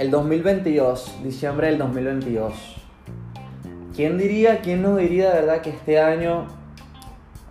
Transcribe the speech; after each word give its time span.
El 0.00 0.10
2022, 0.10 1.16
diciembre 1.22 1.66
del 1.66 1.76
2022. 1.76 2.54
¿Quién 3.94 4.16
diría, 4.16 4.62
quién 4.62 4.80
nos 4.80 4.96
diría 4.96 5.28
de 5.28 5.40
verdad 5.42 5.60
que 5.60 5.68
este 5.68 6.00
año 6.00 6.46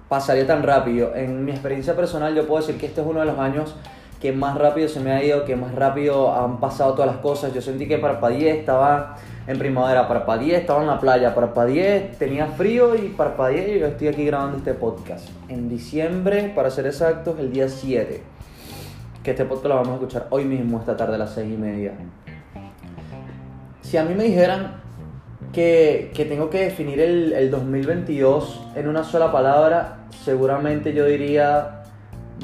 pasaría 0.07 0.47
tan 0.47 0.63
rápido? 0.63 1.15
En 1.15 1.45
mi 1.45 1.51
experiencia 1.51 1.95
personal 1.95 2.33
yo 2.33 2.47
puedo 2.47 2.65
decir 2.65 2.81
que 2.81 2.87
este 2.87 3.01
es 3.01 3.07
uno 3.07 3.19
de 3.19 3.27
los 3.27 3.37
años 3.37 3.75
que 4.19 4.31
más 4.31 4.57
rápido 4.57 4.87
se 4.89 4.99
me 4.99 5.11
ha 5.11 5.23
ido, 5.23 5.45
que 5.45 5.55
más 5.55 5.75
rápido 5.75 6.33
han 6.33 6.59
pasado 6.59 6.95
todas 6.95 7.11
las 7.11 7.21
cosas. 7.21 7.53
Yo 7.53 7.61
sentí 7.61 7.87
que 7.87 7.99
parpadeé, 7.99 8.49
estaba 8.49 9.17
en 9.45 9.59
primavera, 9.59 10.07
parpadeé, 10.07 10.55
estaba 10.55 10.81
en 10.81 10.87
la 10.87 10.99
playa, 10.99 11.35
parpadeé, 11.35 12.15
tenía 12.17 12.47
frío 12.47 12.95
y 12.95 13.09
parpadeé 13.09 13.77
y 13.77 13.79
yo 13.81 13.85
estoy 13.85 14.07
aquí 14.07 14.25
grabando 14.25 14.57
este 14.57 14.73
podcast. 14.73 15.29
En 15.49 15.69
diciembre, 15.69 16.51
para 16.55 16.71
ser 16.71 16.87
exactos, 16.87 17.37
el 17.37 17.51
día 17.51 17.69
7. 17.69 18.23
Que 19.21 19.31
este 19.31 19.45
podcast 19.45 19.67
lo 19.67 19.75
vamos 19.75 19.89
a 19.89 19.93
escuchar 19.93 20.25
hoy 20.31 20.45
mismo, 20.45 20.79
esta 20.79 20.97
tarde 20.97 21.13
a 21.13 21.19
las 21.19 21.33
6 21.35 21.53
y 21.53 21.57
media. 21.57 21.93
Si 23.89 23.97
a 23.97 24.03
mí 24.03 24.13
me 24.13 24.25
dijeran 24.25 24.73
que, 25.51 26.11
que 26.13 26.23
tengo 26.25 26.51
que 26.51 26.59
definir 26.59 26.99
el, 26.99 27.33
el 27.33 27.49
2022 27.49 28.67
en 28.75 28.87
una 28.87 29.03
sola 29.03 29.31
palabra, 29.31 30.01
seguramente 30.23 30.93
yo 30.93 31.05
diría 31.05 31.85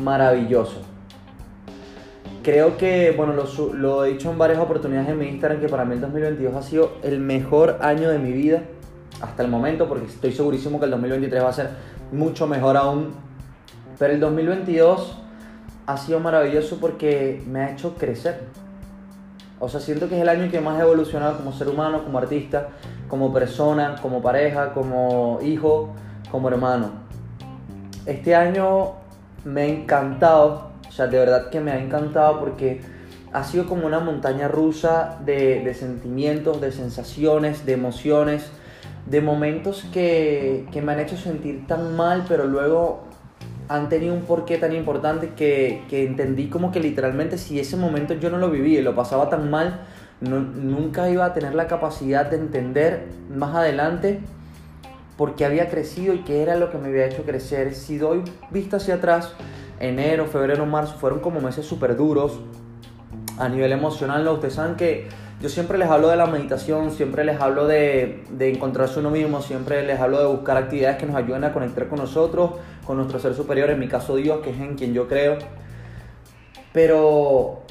maravilloso. 0.02 0.82
Creo 2.42 2.78
que, 2.78 3.14
bueno, 3.16 3.34
lo, 3.34 3.74
lo, 3.76 4.06
he 4.06 4.14
dicho 4.14 4.32
en 4.32 4.40
varias 4.40 4.58
oportunidades 4.58 5.08
en 5.08 5.20
mi 5.20 5.28
Instagram, 5.28 5.62
que 5.62 5.70
para 5.70 5.86
mí 5.86 5.94
el 5.94 6.02
2022 6.02 6.56
ha 6.56 6.64
sido 6.64 6.94
el 7.04 7.20
mejor 7.20 7.78
año 7.82 8.10
de 8.10 8.18
mi 8.18 8.32
vida 8.32 8.64
hasta 9.22 9.44
el 9.44 9.50
momento, 9.50 9.88
porque 9.88 10.06
estoy 10.08 10.32
segurísimo 10.32 10.80
que 10.80 10.86
el 10.86 10.92
2023 10.92 11.44
va 11.44 11.50
a 11.50 11.54
ser 11.54 11.70
mucho 12.12 12.48
mejor 12.48 12.76
aún. 12.76 13.14
Pero 14.00 14.16
el 14.16 14.20
2022 14.20 15.16
ha 15.86 15.98
sido 15.98 16.20
maravilloso 16.20 16.80
porque 16.82 17.44
me 17.46 17.60
ha 17.60 17.72
hecho 17.72 17.94
crecer 17.94 18.65
o 19.60 19.70
sea, 19.70 19.80
siento 19.80 20.10
que 20.10 20.16
es 20.16 20.22
el 20.22 20.30
año 20.30 20.52
que 20.52 20.60
más 20.60 20.78
he 20.80 20.82
evolucionado 20.82 21.38
como 21.38 21.54
ser 21.54 21.70
humano, 21.70 22.04
como 22.04 22.18
artista, 22.18 22.70
como 23.08 23.32
persona, 23.32 23.96
como 24.02 24.22
pareja, 24.22 24.74
como 24.74 25.40
hijo, 25.42 25.90
como 26.30 26.50
hermano. 26.50 26.92
Este 28.06 28.36
año 28.36 28.94
me 29.46 29.62
ha 29.62 29.66
encantado, 29.66 30.72
o 30.88 30.92
sea, 30.92 31.08
de 31.08 31.18
verdad 31.20 31.50
que 31.50 31.62
me 31.62 31.72
ha 31.72 31.80
encantado 31.80 32.40
porque 32.40 32.82
ha 33.32 33.44
sido 33.44 33.66
como 33.66 33.86
una 33.86 34.00
montaña 34.00 34.48
rusa 34.48 35.18
de, 35.24 35.74
sentimientos, 35.74 36.60
de 36.60 36.72
sensaciones, 36.72 37.66
de 37.66 37.74
emociones, 37.74 38.50
de 39.06 39.22
momentos 39.22 39.86
que 39.94 40.68
me 40.84 40.92
han 40.92 41.00
hecho 41.00 41.18
sentir 41.18 41.66
tan 41.68 41.96
mal, 41.96 42.26
pero 42.28 42.46
luego 42.46 43.15
han 43.68 43.90
tenido 43.90 44.14
un 44.14 44.22
porqué 44.22 44.58
tan 44.58 44.74
importante 44.74 45.34
que, 45.36 45.84
que, 45.90 46.06
entendí 46.06 46.48
como 46.50 46.72
que 46.72 46.80
literalmente 46.80 47.38
si 47.38 47.60
ese 47.60 47.78
momento 47.78 48.14
yo 48.14 48.30
no 48.30 48.38
lo 48.38 48.50
viví 48.50 48.78
y 48.78 48.82
lo 48.82 48.96
pasaba 48.96 49.30
tan 49.30 49.50
mal, 49.50 49.82
nunca 50.22 51.10
iba 51.10 51.26
a 51.26 51.34
tener 51.34 51.56
la 51.56 51.68
capacidad 51.68 52.30
de 52.30 52.38
entender 52.38 53.08
más 53.30 53.56
adelante 53.56 54.20
por 55.18 55.36
qué 55.36 55.46
había 55.46 55.70
crecido 55.70 56.14
y 56.14 56.20
qué 56.20 56.42
era 56.42 56.56
lo 56.56 56.72
que 56.72 56.78
me 56.78 56.90
había 56.90 57.06
hecho 57.06 57.24
crecer. 57.24 57.74
Si 57.74 57.98
doy 57.98 58.22
vista 58.52 58.78
hacia 58.78 58.96
atrás, 58.96 59.34
enero, 59.80 60.26
febrero, 60.26 60.66
marzo 60.66 60.96
fueron 60.96 61.20
como 61.20 61.40
meses 61.40 61.66
súper 61.66 61.96
duros 61.96 62.40
a 63.38 63.50
nivel 63.50 63.72
emocional. 63.72 64.24
¿no? 64.24 64.34
Ustedes 64.34 64.56
saben 64.56 64.76
que 64.76 65.08
yo 65.42 65.50
siempre 65.50 65.78
les 65.78 65.90
hablo 65.90 66.10
de 66.10 66.16
la 66.16 66.26
meditación, 66.28 66.92
siempre 66.92 67.24
les 67.24 67.40
hablo 67.40 67.68
de, 67.68 68.24
de 68.32 68.54
encontrarse 68.54 69.00
uno 69.00 69.12
mismo, 69.12 69.42
siempre 69.42 69.86
les 69.86 70.00
hablo 70.00 70.20
de 70.20 70.28
buscar 70.28 70.58
actividades 70.58 70.98
que 70.98 71.06
nos 71.06 71.16
ayuden 71.16 71.44
a 71.44 71.54
conectar 71.54 71.88
con 71.88 72.00
nosotros, 72.00 72.52
con 72.86 72.98
nuestro 72.98 73.20
ser 73.20 73.34
superior, 73.34 73.70
en 73.70 73.80
mi 73.80 73.88
caso 73.88 74.16
Dios, 74.16 74.42
que 74.42 74.52
es 74.52 74.60
en 74.60 74.76
quien 74.76 74.94
yo 74.94 75.08
creo. 75.08 75.38
Pero 76.72 77.62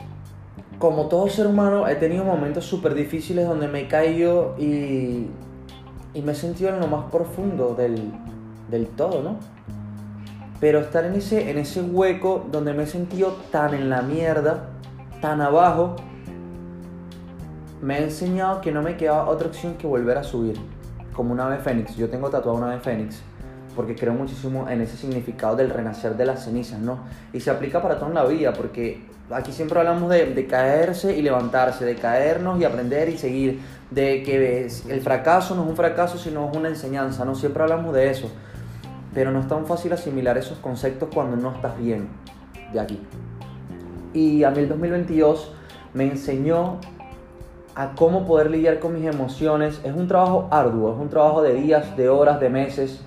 como 0.79 1.07
todo 1.07 1.29
ser 1.29 1.47
humano, 1.47 1.89
he 1.89 1.95
tenido 1.95 2.25
momentos 2.25 2.65
súper 2.65 2.95
difíciles 2.95 3.47
donde 3.47 3.69
me 3.69 3.83
he 3.83 3.89
caído 3.89 4.55
y, 4.59 5.29
y 6.15 6.23
me 6.23 6.33
he 6.33 6.35
sentido 6.35 6.71
en 6.71 6.81
lo 6.81 6.87
más 6.89 7.11
profundo 7.11 7.75
del, 7.75 8.13
del 8.71 8.89
todo, 8.89 9.23
¿no? 9.23 9.37
Pero 10.61 10.81
estar 10.81 11.05
en 11.05 11.15
ese, 11.15 11.51
en 11.51 11.59
ese 11.59 11.83
hueco 11.83 12.47
donde 12.51 12.73
me 12.73 12.85
he 12.85 12.87
sentido 12.87 13.37
tan 13.51 13.75
en 13.75 13.91
la 13.91 14.03
mierda, 14.03 14.71
tan 15.21 15.41
abajo, 15.41 15.97
me 17.83 17.97
ha 17.97 17.99
enseñado 17.99 18.61
que 18.61 18.73
no 18.73 18.83
me 18.83 18.97
quedaba 18.97 19.29
otra 19.29 19.49
opción 19.49 19.75
que 19.75 19.87
volver 19.87 20.17
a 20.17 20.25
subir, 20.25 20.57
como 21.13 21.33
una 21.33 21.47
ave 21.47 21.59
fénix. 21.59 21.97
Yo 21.97 22.09
tengo 22.09 22.31
tatuado 22.31 22.57
una 22.57 22.73
ave 22.73 22.81
fénix 22.81 23.23
porque 23.75 23.95
creo 23.95 24.15
muchísimo 24.15 24.69
en 24.69 24.81
ese 24.81 24.97
significado 24.97 25.57
del 25.57 25.71
renacer 25.71 26.17
de 26.17 26.27
las 26.27 26.45
cenizas, 26.45 26.81
¿no? 26.81 27.01
Y 27.33 27.41
se 27.41 27.51
aplica 27.51 27.83
para 27.83 27.99
toda 27.99 28.11
la 28.13 28.25
vida, 28.25 28.53
porque 28.53 29.03
aquí 29.31 29.53
siempre 29.53 29.79
hablamos 29.79 30.11
de, 30.11 30.27
de, 30.27 30.47
caerse 30.47 31.17
y 31.17 31.23
levantarse, 31.23 31.85
de 31.85 31.97
caernos 31.97 32.61
y 32.61 32.65
aprender 32.65 33.09
y 33.09 33.19
seguir, 33.19 33.61
de 33.91 34.23
que 34.23 34.69
el 34.89 35.01
fracaso 35.01 35.55
no 35.55 35.65
es 35.65 35.69
un 35.69 35.77
fracaso, 35.77 36.19
sino 36.19 36.51
es 36.51 36.57
una 36.57 36.69
enseñanza, 36.69 37.25
¿no? 37.25 37.35
Siempre 37.35 37.63
hablamos 37.63 37.95
de 37.95 38.11
eso, 38.11 38.31
pero 39.13 39.31
no 39.31 39.41
es 39.41 39.49
tan 39.49 39.67
fácil 39.67 39.93
asimilar 39.93 40.37
esos 40.39 40.59
conceptos 40.59 41.09
cuando 41.13 41.37
no 41.37 41.55
estás 41.55 41.79
bien 41.79 42.09
de 42.73 42.81
aquí. 42.81 43.01
Y 44.13 44.45
a 44.45 44.51
mí 44.51 44.61
el 44.61 44.69
2022 44.69 45.53
me 45.95 46.05
enseñó 46.05 46.79
a 47.75 47.95
cómo 47.95 48.27
poder 48.27 48.51
lidiar 48.51 48.79
con 48.79 48.95
mis 48.95 49.07
emociones. 49.07 49.81
Es 49.85 49.95
un 49.95 50.07
trabajo 50.07 50.49
arduo, 50.51 50.95
es 50.95 51.01
un 51.01 51.09
trabajo 51.09 51.43
de 51.43 51.55
días, 51.55 51.97
de 51.97 52.09
horas, 52.09 52.41
de 52.41 52.51
meses. 52.51 53.01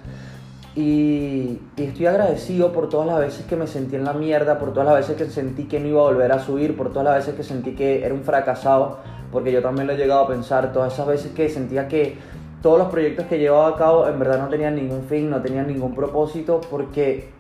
Y, 0.78 1.60
estoy 1.76 2.06
agradecido 2.06 2.72
por 2.72 2.88
todas 2.88 3.08
las 3.08 3.18
veces 3.20 3.48
que 3.48 3.56
me 3.56 3.66
sentí 3.66 3.96
en 3.96 4.04
la 4.04 4.14
mierda, 4.14 4.60
por 4.60 4.74
todas 4.74 4.86
las 4.86 4.98
veces 4.98 5.18
que 5.18 5.26
sentí 5.28 5.64
que 5.64 5.80
no 5.80 5.88
iba 5.88 6.02
a 6.02 6.04
volver 6.04 6.32
a 6.32 6.38
subir, 6.38 6.78
por 6.78 6.90
todas 6.90 7.06
las 7.06 7.16
veces 7.16 7.34
que 7.34 7.42
sentí 7.42 7.72
que 7.72 8.06
era 8.06 8.14
un 8.14 8.22
fracasado, 8.22 9.00
porque 9.32 9.52
yo 9.52 9.64
también 9.64 9.88
lo 9.88 9.94
he 9.94 9.98
llegado 9.98 10.26
a 10.26 10.28
pensar, 10.28 10.72
todas 10.72 10.94
esas 10.94 11.08
veces 11.08 11.32
que 11.32 11.50
sentía 11.50 11.88
que 11.88 12.20
todos 12.62 12.78
los 12.78 12.90
proyectos 12.90 13.26
que 13.26 13.40
llevaba 13.40 13.70
a 13.70 13.76
cabo 13.76 14.08
en 14.08 14.20
verdad 14.20 14.38
no 14.40 14.50
tenían 14.50 14.76
ningún 14.76 15.06
fin, 15.06 15.32
no 15.32 15.42
tenían 15.42 15.66
ningún 15.66 15.96
propósito, 15.96 16.62
porque 16.70 17.36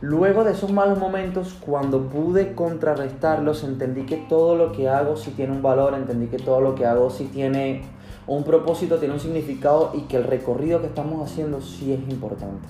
Luego 0.00 0.44
de 0.44 0.52
esos 0.52 0.70
malos 0.70 0.98
momentos, 0.98 1.56
cuando 1.58 2.10
pude 2.10 2.54
contrarrestarlos, 2.54 3.64
entendí 3.64 4.04
que 4.04 4.18
todo 4.28 4.54
lo 4.54 4.70
que 4.70 4.86
hago 4.86 5.16
sí 5.16 5.30
tiene 5.30 5.52
un 5.52 5.62
valor, 5.62 5.94
entendí 5.94 6.26
que 6.26 6.36
todo 6.36 6.60
lo 6.60 6.74
que 6.74 6.84
hago 6.84 7.08
sí 7.08 7.30
tiene 7.32 7.82
un 8.26 8.44
propósito, 8.44 8.98
tiene 8.98 9.14
un 9.14 9.20
significado 9.20 9.92
y 9.94 10.02
que 10.02 10.16
el 10.16 10.24
recorrido 10.24 10.80
que 10.80 10.86
estamos 10.86 11.30
haciendo 11.30 11.60
sí 11.60 11.92
es 11.92 12.00
importante. 12.10 12.66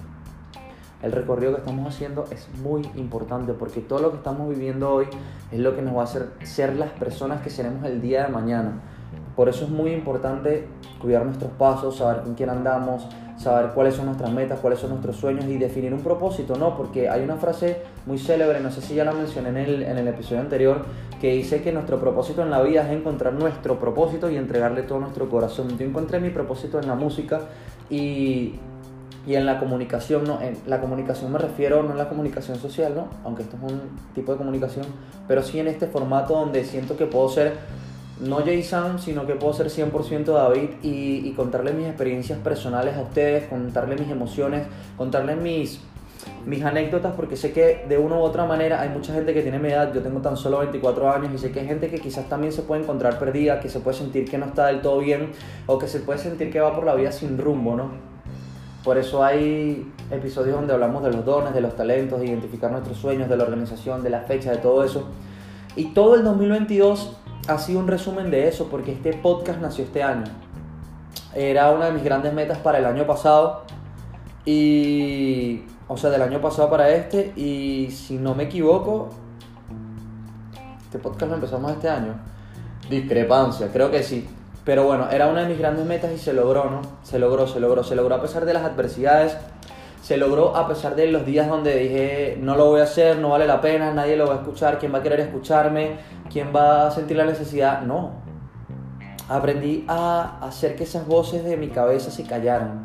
El 1.03 1.12
recorrido 1.12 1.53
que 1.53 1.59
estamos 1.59 1.87
haciendo 1.87 2.25
es 2.31 2.48
muy 2.62 2.82
importante 2.97 3.53
porque 3.53 3.81
todo 3.81 4.00
lo 4.00 4.10
que 4.10 4.16
estamos 4.16 4.48
viviendo 4.48 4.91
hoy 4.91 5.06
es 5.53 5.59
lo 5.59 5.76
que 5.76 5.82
nos 5.82 5.94
va 5.94 6.00
a 6.00 6.04
hacer 6.04 6.31
ser 6.42 6.76
las 6.76 6.91
personas 6.91 7.42
que 7.42 7.50
seremos 7.50 7.84
el 7.84 8.00
día 8.00 8.25
de 8.25 8.32
mañana. 8.32 8.81
Por 9.37 9.48
eso 9.48 9.65
es 9.65 9.70
muy 9.70 9.92
importante 9.92 10.66
cuidar 11.00 11.26
nuestros 11.26 11.53
pasos, 11.53 11.97
saber 11.97 12.22
con 12.22 12.34
quién 12.34 12.50
andamos, 12.50 13.06
saber 13.37 13.72
cuáles 13.72 13.95
son 13.95 14.06
nuestras 14.06 14.33
metas, 14.33 14.61
cuáles 14.61 14.78
son 14.78 14.91
nuestros 14.91 15.17
sueños 15.17 15.45
y 15.47 15.59
definir 15.59 15.93
un 15.93 16.00
propósito, 16.00 16.56
¿no? 16.56 16.77
Porque 16.77 17.09
hay 17.09 17.22
una 17.22 17.37
frase 17.37 17.78
muy 18.06 18.19
célebre, 18.19 18.61
no 18.61 18.71
sé 18.71 18.81
si 18.81 18.95
ya 18.95 19.05
la 19.05 19.12
mencioné 19.12 19.49
en 19.50 19.56
el, 19.56 19.83
en 19.83 19.99
el 19.99 20.09
episodio 20.09 20.41
anterior, 20.41 20.84
que 21.21 21.33
dice 21.33 21.62
que 21.62 21.72
nuestro 21.72 21.99
propósito 21.99 22.43
en 22.43 22.50
la 22.50 22.62
vida 22.62 22.87
es 22.87 22.93
encontrar 22.93 23.33
nuestro 23.33 23.78
propósito 23.78 24.31
y 24.31 24.37
entregarle 24.37 24.83
todo 24.83 25.00
nuestro 25.00 25.28
corazón. 25.28 25.77
Yo 25.78 25.87
encontré 25.87 26.21
mi 26.21 26.31
propósito 26.31 26.78
en 26.78 26.87
la 26.87 26.95
música 26.95 27.41
y, 27.91 28.55
y 29.27 29.34
en 29.34 29.47
la 29.47 29.59
comunicación, 29.59 30.25
¿no? 30.25 30.41
En 30.41 30.59
la 30.66 30.81
comunicación 30.81 31.33
me 31.33 31.39
refiero 31.39 31.83
no 31.83 31.93
en 31.93 31.99
la 31.99 32.09
comunicación 32.09 32.59
social, 32.59 32.95
¿no? 32.95 33.09
Aunque 33.25 33.43
esto 33.43 33.56
es 33.56 33.72
un 33.72 33.81
tipo 34.15 34.33
de 34.33 34.39
comunicación, 34.39 34.87
pero 35.27 35.43
sí 35.43 35.59
en 35.59 35.69
este 35.69 35.87
formato 35.87 36.34
donde 36.34 36.65
siento 36.65 36.97
que 36.97 37.06
puedo 37.06 37.28
ser 37.28 37.55
no 38.21 38.39
Jason, 38.45 38.99
sino 38.99 39.27
que 39.27 39.35
puedo 39.35 39.53
ser 39.53 39.69
100% 39.69 40.25
David 40.25 40.71
y, 40.83 41.27
y 41.27 41.33
contarles 41.33 41.75
mis 41.75 41.87
experiencias 41.87 42.39
personales 42.39 42.97
a 42.97 43.03
ustedes, 43.03 43.49
contarles 43.49 44.01
mis 44.01 44.11
emociones, 44.11 44.67
contarles 44.97 45.37
mis, 45.37 45.81
mis 46.47 46.63
anécdotas, 46.63 47.15
porque 47.15 47.37
sé 47.37 47.53
que 47.53 47.84
de 47.89 47.99
una 47.99 48.16
u 48.16 48.21
otra 48.21 48.45
manera 48.45 48.81
hay 48.81 48.89
mucha 48.89 49.15
gente 49.15 49.34
que 49.34 49.43
tiene 49.43 49.59
mi 49.59 49.69
edad, 49.69 49.93
yo 49.93 50.03
tengo 50.03 50.21
tan 50.21 50.37
solo 50.37 50.59
24 50.59 51.11
años 51.11 51.33
y 51.34 51.39
sé 51.39 51.51
que 51.51 51.61
hay 51.61 51.66
gente 51.66 51.89
que 51.89 51.99
quizás 51.99 52.28
también 52.28 52.53
se 52.53 52.63
puede 52.63 52.83
encontrar 52.83 53.19
perdida, 53.19 53.61
que 53.61 53.69
se 53.69 53.81
puede 53.81 53.97
sentir 53.97 54.28
que 54.28 54.39
no 54.39 54.47
está 54.47 54.67
del 54.67 54.81
todo 54.81 54.99
bien 54.99 55.33
o 55.67 55.78
que 55.78 55.89
se 55.89 56.01
puede 56.01 56.19
sentir 56.19 56.53
que 56.53 56.60
va 56.60 56.75
por 56.75 56.84
la 56.84 56.95
vida 56.95 57.13
sin 57.13 57.39
rumbo, 57.39 57.75
¿no? 57.75 57.91
Por 58.84 58.99
eso 58.99 59.25
hay 59.25 59.91
episodios 60.10 60.57
donde 60.57 60.75
hablamos 60.75 61.03
de 61.03 61.10
los 61.10 61.25
dones, 61.25 61.55
de 61.55 61.63
los 61.63 61.75
talentos, 61.75 62.21
de 62.21 62.27
identificar 62.27 62.71
nuestros 62.71 62.99
sueños, 62.99 63.31
de 63.31 63.37
la 63.39 63.45
organización, 63.45 64.03
de 64.03 64.10
las 64.10 64.27
fechas, 64.27 64.55
de 64.55 64.59
todo 64.59 64.84
eso. 64.84 65.09
Y 65.75 65.87
todo 65.95 66.17
el 66.17 66.22
2022 66.22 67.17
sido 67.59 67.81
un 67.81 67.89
resumen 67.89 68.31
de 68.31 68.49
eso, 68.49 68.69
porque 68.69 68.93
este 68.93 69.13
podcast 69.13 69.61
nació 69.61 69.85
este 69.85 70.03
año. 70.03 70.25
Era 71.35 71.71
una 71.73 71.87
de 71.87 71.93
mis 71.93 72.05
grandes 72.05 72.33
metas 72.33 72.59
para 72.59 72.79
el 72.79 72.87
año 72.87 73.07
pasado. 73.07 73.63
Y. 74.45 75.63
O 75.87 75.97
sea, 75.97 76.11
del 76.11 76.23
año 76.23 76.41
pasado 76.41 76.71
para 76.71 76.91
este. 76.91 77.33
Y 77.37 77.91
si 77.91 78.17
no 78.17 78.35
me 78.35 78.45
equivoco. 78.45 79.11
Este 80.85 80.99
podcast 80.99 81.31
lo 81.31 81.35
empezamos 81.35 81.73
este 81.73 81.89
año. 81.89 82.15
Discrepancia, 82.89 83.69
creo 83.73 83.91
que 83.91 84.03
sí. 84.03 84.29
Pero 84.65 84.85
bueno, 84.85 85.11
era 85.11 85.29
una 85.29 85.43
de 85.43 85.49
mis 85.49 85.59
grandes 85.59 85.85
metas 85.85 86.13
y 86.13 86.19
se 86.19 86.33
logró, 86.33 86.71
¿no? 86.71 86.83
Se 87.03 87.19
logró, 87.19 87.47
se 87.47 87.61
logró, 87.61 87.85
se 87.85 87.95
logró 87.95 88.15
a 88.15 88.23
pesar 88.23 88.45
de 88.45 88.55
las 88.55 88.65
adversidades. 88.65 89.37
Se 90.04 90.18
logró 90.18 90.54
a 90.54 90.68
pesar 90.68 90.97
de 90.97 91.06
los 91.06 91.24
días 91.24 91.48
donde 91.48 91.78
dije, 91.78 92.36
no 92.39 92.56
lo 92.56 92.66
voy 92.66 92.80
a 92.80 92.83
hacer, 92.83 93.16
no 93.16 93.30
vale 93.30 93.47
la 93.47 93.62
pena, 93.62 93.91
nadie 93.95 94.18
lo 94.18 94.27
va 94.27 94.34
a 94.34 94.36
escuchar, 94.36 94.78
¿quién 94.78 94.92
va 94.92 94.98
a 94.98 95.03
querer 95.03 95.21
escucharme? 95.21 95.97
¿Quién 96.30 96.53
va 96.54 96.89
a 96.89 96.91
sentir 96.91 97.16
la 97.16 97.24
necesidad? 97.24 97.80
No, 97.80 98.10
aprendí 99.30 99.86
a 99.89 100.41
hacer 100.42 100.77
que 100.77 100.84
esas 100.84 101.06
voces 101.06 101.42
de 101.42 101.56
mi 101.56 101.68
cabeza 101.68 102.10
se 102.10 102.24
callaran. 102.24 102.84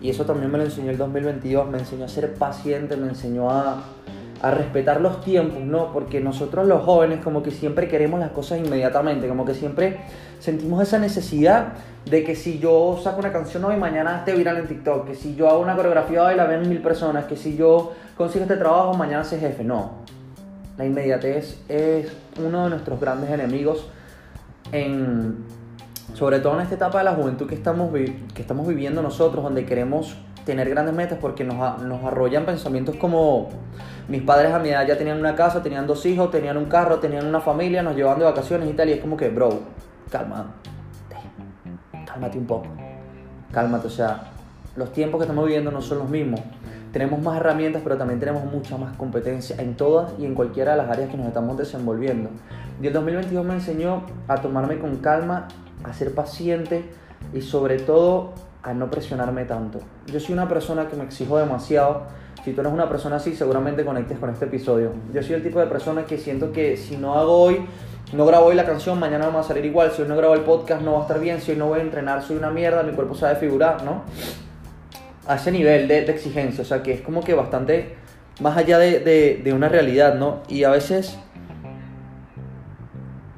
Y 0.00 0.08
eso 0.08 0.24
también 0.24 0.52
me 0.52 0.58
lo 0.58 0.62
enseñó 0.62 0.92
el 0.92 0.98
2022, 0.98 1.68
me 1.68 1.78
enseñó 1.78 2.04
a 2.04 2.08
ser 2.08 2.34
paciente, 2.34 2.96
me 2.96 3.08
enseñó 3.08 3.50
a, 3.50 3.82
a 4.44 4.50
respetar 4.50 5.00
los 5.00 5.22
tiempos, 5.22 5.62
¿no? 5.62 5.90
Porque 5.90 6.20
nosotros 6.20 6.66
los 6.66 6.84
jóvenes 6.84 7.24
como 7.24 7.42
que 7.42 7.50
siempre 7.50 7.88
queremos 7.88 8.20
las 8.20 8.30
cosas 8.32 8.58
inmediatamente, 8.58 9.26
como 9.26 9.46
que 9.46 9.54
siempre 9.54 10.00
sentimos 10.38 10.82
esa 10.82 10.98
necesidad 10.98 11.68
de 12.04 12.24
que 12.24 12.36
si 12.36 12.58
yo 12.58 13.00
saco 13.02 13.20
una 13.20 13.32
canción 13.32 13.64
hoy, 13.64 13.76
mañana 13.76 14.18
esté 14.18 14.34
viral 14.34 14.58
en 14.58 14.66
TikTok, 14.68 15.06
que 15.06 15.14
si 15.14 15.34
yo 15.34 15.48
hago 15.48 15.60
una 15.60 15.74
coreografía 15.74 16.24
hoy 16.24 16.36
la 16.36 16.44
ven 16.44 16.68
mil 16.68 16.82
personas, 16.82 17.24
que 17.24 17.36
si 17.36 17.56
yo 17.56 17.94
consigo 18.18 18.42
este 18.42 18.58
trabajo, 18.58 18.92
mañana 18.92 19.24
sé 19.24 19.38
jefe. 19.38 19.64
No, 19.64 19.92
la 20.76 20.84
inmediatez 20.84 21.62
es 21.70 22.12
uno 22.38 22.64
de 22.64 22.70
nuestros 22.70 23.00
grandes 23.00 23.30
enemigos 23.30 23.88
en, 24.72 25.38
sobre 26.12 26.40
todo 26.40 26.56
en 26.56 26.60
esta 26.60 26.74
etapa 26.74 26.98
de 26.98 27.04
la 27.04 27.14
juventud 27.14 27.48
que 27.48 27.54
estamos, 27.54 27.90
que 27.94 28.42
estamos 28.42 28.68
viviendo 28.68 29.00
nosotros, 29.00 29.42
donde 29.42 29.64
queremos 29.64 30.18
tener 30.44 30.68
grandes 30.68 30.94
metas 30.94 31.18
porque 31.18 31.44
nos, 31.44 31.82
nos 31.82 32.04
arrollan 32.04 32.44
pensamientos 32.44 32.96
como 32.96 33.48
mis 34.08 34.22
padres 34.22 34.52
a 34.52 34.58
mi 34.58 34.68
edad 34.68 34.86
ya 34.86 34.98
tenían 34.98 35.18
una 35.18 35.34
casa, 35.34 35.62
tenían 35.62 35.86
dos 35.86 36.04
hijos, 36.06 36.30
tenían 36.30 36.56
un 36.56 36.66
carro, 36.66 36.98
tenían 36.98 37.26
una 37.26 37.40
familia, 37.40 37.82
nos 37.82 37.96
llevaban 37.96 38.18
de 38.18 38.24
vacaciones 38.24 38.68
y 38.68 38.72
tal, 38.72 38.88
y 38.88 38.92
es 38.92 39.00
como 39.00 39.16
que, 39.16 39.28
bro, 39.30 39.60
calma, 40.10 40.54
cálmate 42.06 42.38
un 42.38 42.46
poco, 42.46 42.66
cálmate, 43.52 43.86
o 43.86 43.90
sea, 43.90 44.30
los 44.76 44.92
tiempos 44.92 45.18
que 45.18 45.24
estamos 45.24 45.44
viviendo 45.46 45.70
no 45.70 45.80
son 45.80 45.98
los 45.98 46.08
mismos. 46.08 46.40
Tenemos 46.92 47.20
más 47.20 47.38
herramientas, 47.38 47.82
pero 47.82 47.96
también 47.96 48.20
tenemos 48.20 48.44
mucha 48.44 48.76
más 48.76 48.96
competencia 48.96 49.56
en 49.58 49.76
todas 49.76 50.12
y 50.18 50.26
en 50.26 50.34
cualquiera 50.34 50.72
de 50.72 50.78
las 50.78 50.90
áreas 50.90 51.10
que 51.10 51.16
nos 51.16 51.26
estamos 51.26 51.56
desenvolviendo. 51.56 52.30
Y 52.80 52.86
el 52.86 52.92
2022 52.92 53.44
me 53.44 53.54
enseñó 53.54 54.02
a 54.28 54.36
tomarme 54.36 54.78
con 54.78 54.96
calma, 54.98 55.48
a 55.82 55.92
ser 55.92 56.14
paciente 56.14 56.84
y 57.32 57.40
sobre 57.40 57.78
todo 57.78 58.32
a 58.62 58.74
no 58.74 58.90
presionarme 58.90 59.44
tanto. 59.44 59.80
Yo 60.06 60.20
soy 60.20 60.34
una 60.34 60.48
persona 60.48 60.88
que 60.88 60.96
me 60.96 61.04
exijo 61.04 61.36
demasiado. 61.38 62.02
Si 62.44 62.52
tú 62.52 62.60
eres 62.60 62.72
una 62.74 62.88
persona 62.88 63.16
así, 63.16 63.34
seguramente 63.34 63.86
conectes 63.86 64.18
con 64.18 64.28
este 64.28 64.44
episodio. 64.44 64.92
Yo 65.14 65.22
soy 65.22 65.36
el 65.36 65.42
tipo 65.42 65.60
de 65.60 65.66
persona 65.66 66.04
que 66.04 66.18
siento 66.18 66.52
que 66.52 66.76
si 66.76 66.98
no 66.98 67.14
hago 67.14 67.40
hoy, 67.40 67.64
no 68.12 68.26
grabo 68.26 68.46
hoy 68.46 68.54
la 68.54 68.66
canción, 68.66 68.98
mañana 68.98 69.28
va 69.28 69.40
a 69.40 69.42
salir 69.42 69.64
igual. 69.64 69.90
Si 69.92 70.02
hoy 70.02 70.08
no 70.08 70.16
grabo 70.16 70.34
el 70.34 70.42
podcast, 70.42 70.82
no 70.82 70.92
va 70.92 70.98
a 70.98 71.02
estar 71.02 71.18
bien. 71.20 71.40
Si 71.40 71.52
hoy 71.52 71.56
no 71.56 71.68
voy 71.68 71.80
a 71.80 71.82
entrenar, 71.82 72.22
soy 72.22 72.36
una 72.36 72.50
mierda, 72.50 72.82
mi 72.82 72.92
cuerpo 72.92 73.14
sabe 73.14 73.36
figurar, 73.36 73.82
¿no? 73.82 74.02
A 75.26 75.36
ese 75.36 75.52
nivel 75.52 75.88
de, 75.88 76.00
exigencia. 76.00 76.60
O 76.60 76.66
sea, 76.66 76.82
que 76.82 76.92
es 76.92 77.00
como 77.00 77.22
que 77.22 77.32
bastante 77.32 77.94
más 78.40 78.58
allá 78.58 78.78
de, 78.78 79.52
una 79.54 79.70
realidad, 79.70 80.16
¿no? 80.16 80.42
Y 80.46 80.64
a 80.64 80.70
veces 80.70 81.18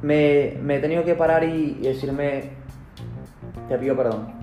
me, 0.03 0.59
me 0.61 0.77
he 0.77 0.79
tenido 0.81 1.05
que 1.05 1.15
parar 1.15 1.45
y 1.45 1.75
decirme, 1.75 2.51
te 3.69 3.79
pido 3.79 3.97
perdón 3.97 4.37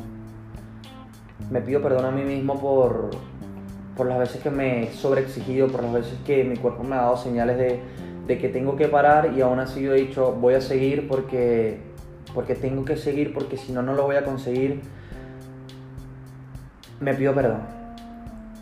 me 1.50 1.62
pido 1.62 1.82
perdón 1.82 2.06
a 2.06 2.12
mí 2.12 2.24
mismo 2.24 2.60
por, 2.60 3.12
por 3.96 4.08
las 4.08 4.18
veces 4.18 4.42
que 4.42 4.50
me 4.50 4.84
he 4.84 4.94
sobreexigido, 4.94 5.68
por 5.68 5.84
las 5.84 5.94
veces 5.94 6.18
que 6.26 6.44
mi 6.44 6.58
cuerpo 6.58 6.84
me 6.84 6.96
ha 6.96 7.02
dado 7.02 7.18
señales 7.18 7.58
de, 7.58 7.80
de 8.28 8.38
que 8.38 8.50
tengo 8.50 8.76
que 8.76 8.88
parar 8.88 9.34
y 9.36 9.42
aún 9.42 9.60
así 9.60 9.82
yo 9.82 9.94
he 9.94 10.00
dicho 10.00 10.32
voy 10.34 10.56
a 10.56 10.62
seguir 10.62 11.08
porque, 11.08 11.80
porque 12.34 12.56
tengo 12.56 12.86
que 12.86 12.98
seguir, 12.98 13.34
porque 13.34 13.58
si 13.58 13.72
no, 13.72 13.82
no 13.82 13.94
lo 13.94 14.04
voy 14.04 14.16
a 14.16 14.24
conseguir. 14.24 14.82
Me 17.00 17.14
pido 17.14 17.34
perdón. 17.34 17.62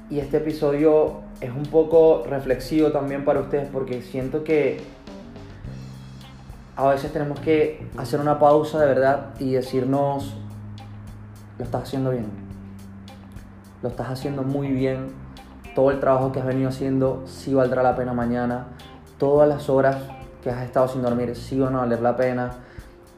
Y 0.10 0.20
este 0.20 0.38
episodio 0.38 1.22
es 1.40 1.52
un 1.52 1.64
poco 1.64 2.24
reflexivo 2.28 2.92
también 2.92 3.24
para 3.24 3.40
ustedes 3.40 3.70
porque 3.72 4.02
siento 4.02 4.44
que 4.44 4.82
a 6.76 6.90
veces 6.90 7.14
tenemos 7.14 7.40
que 7.40 7.88
hacer 7.98 8.20
una 8.20 8.40
pausa 8.40 8.80
de 8.80 8.88
verdad 8.88 9.34
y 9.40 9.54
decirnos, 9.54 10.36
lo 11.58 11.64
estás 11.64 11.84
haciendo 11.84 12.12
bien 12.12 12.51
lo 13.82 13.90
estás 13.90 14.10
haciendo 14.10 14.44
muy 14.44 14.68
bien, 14.68 15.10
todo 15.76 15.92
el 15.92 16.00
trabajo 16.00 16.32
que 16.32 16.40
has 16.40 16.46
venido 16.46 16.70
haciendo 16.70 17.24
sí 17.26 17.54
valdrá 17.54 17.84
la 17.84 17.96
pena 17.96 18.14
mañana, 18.14 18.68
todas 19.18 19.48
las 19.48 19.70
horas 19.70 19.98
que 20.44 20.50
has 20.50 20.64
estado 20.64 20.88
sin 20.88 21.02
dormir 21.02 21.36
sí 21.36 21.60
van 21.60 21.76
a 21.76 21.80
valer 21.80 22.02
la 22.02 22.16
pena, 22.16 22.52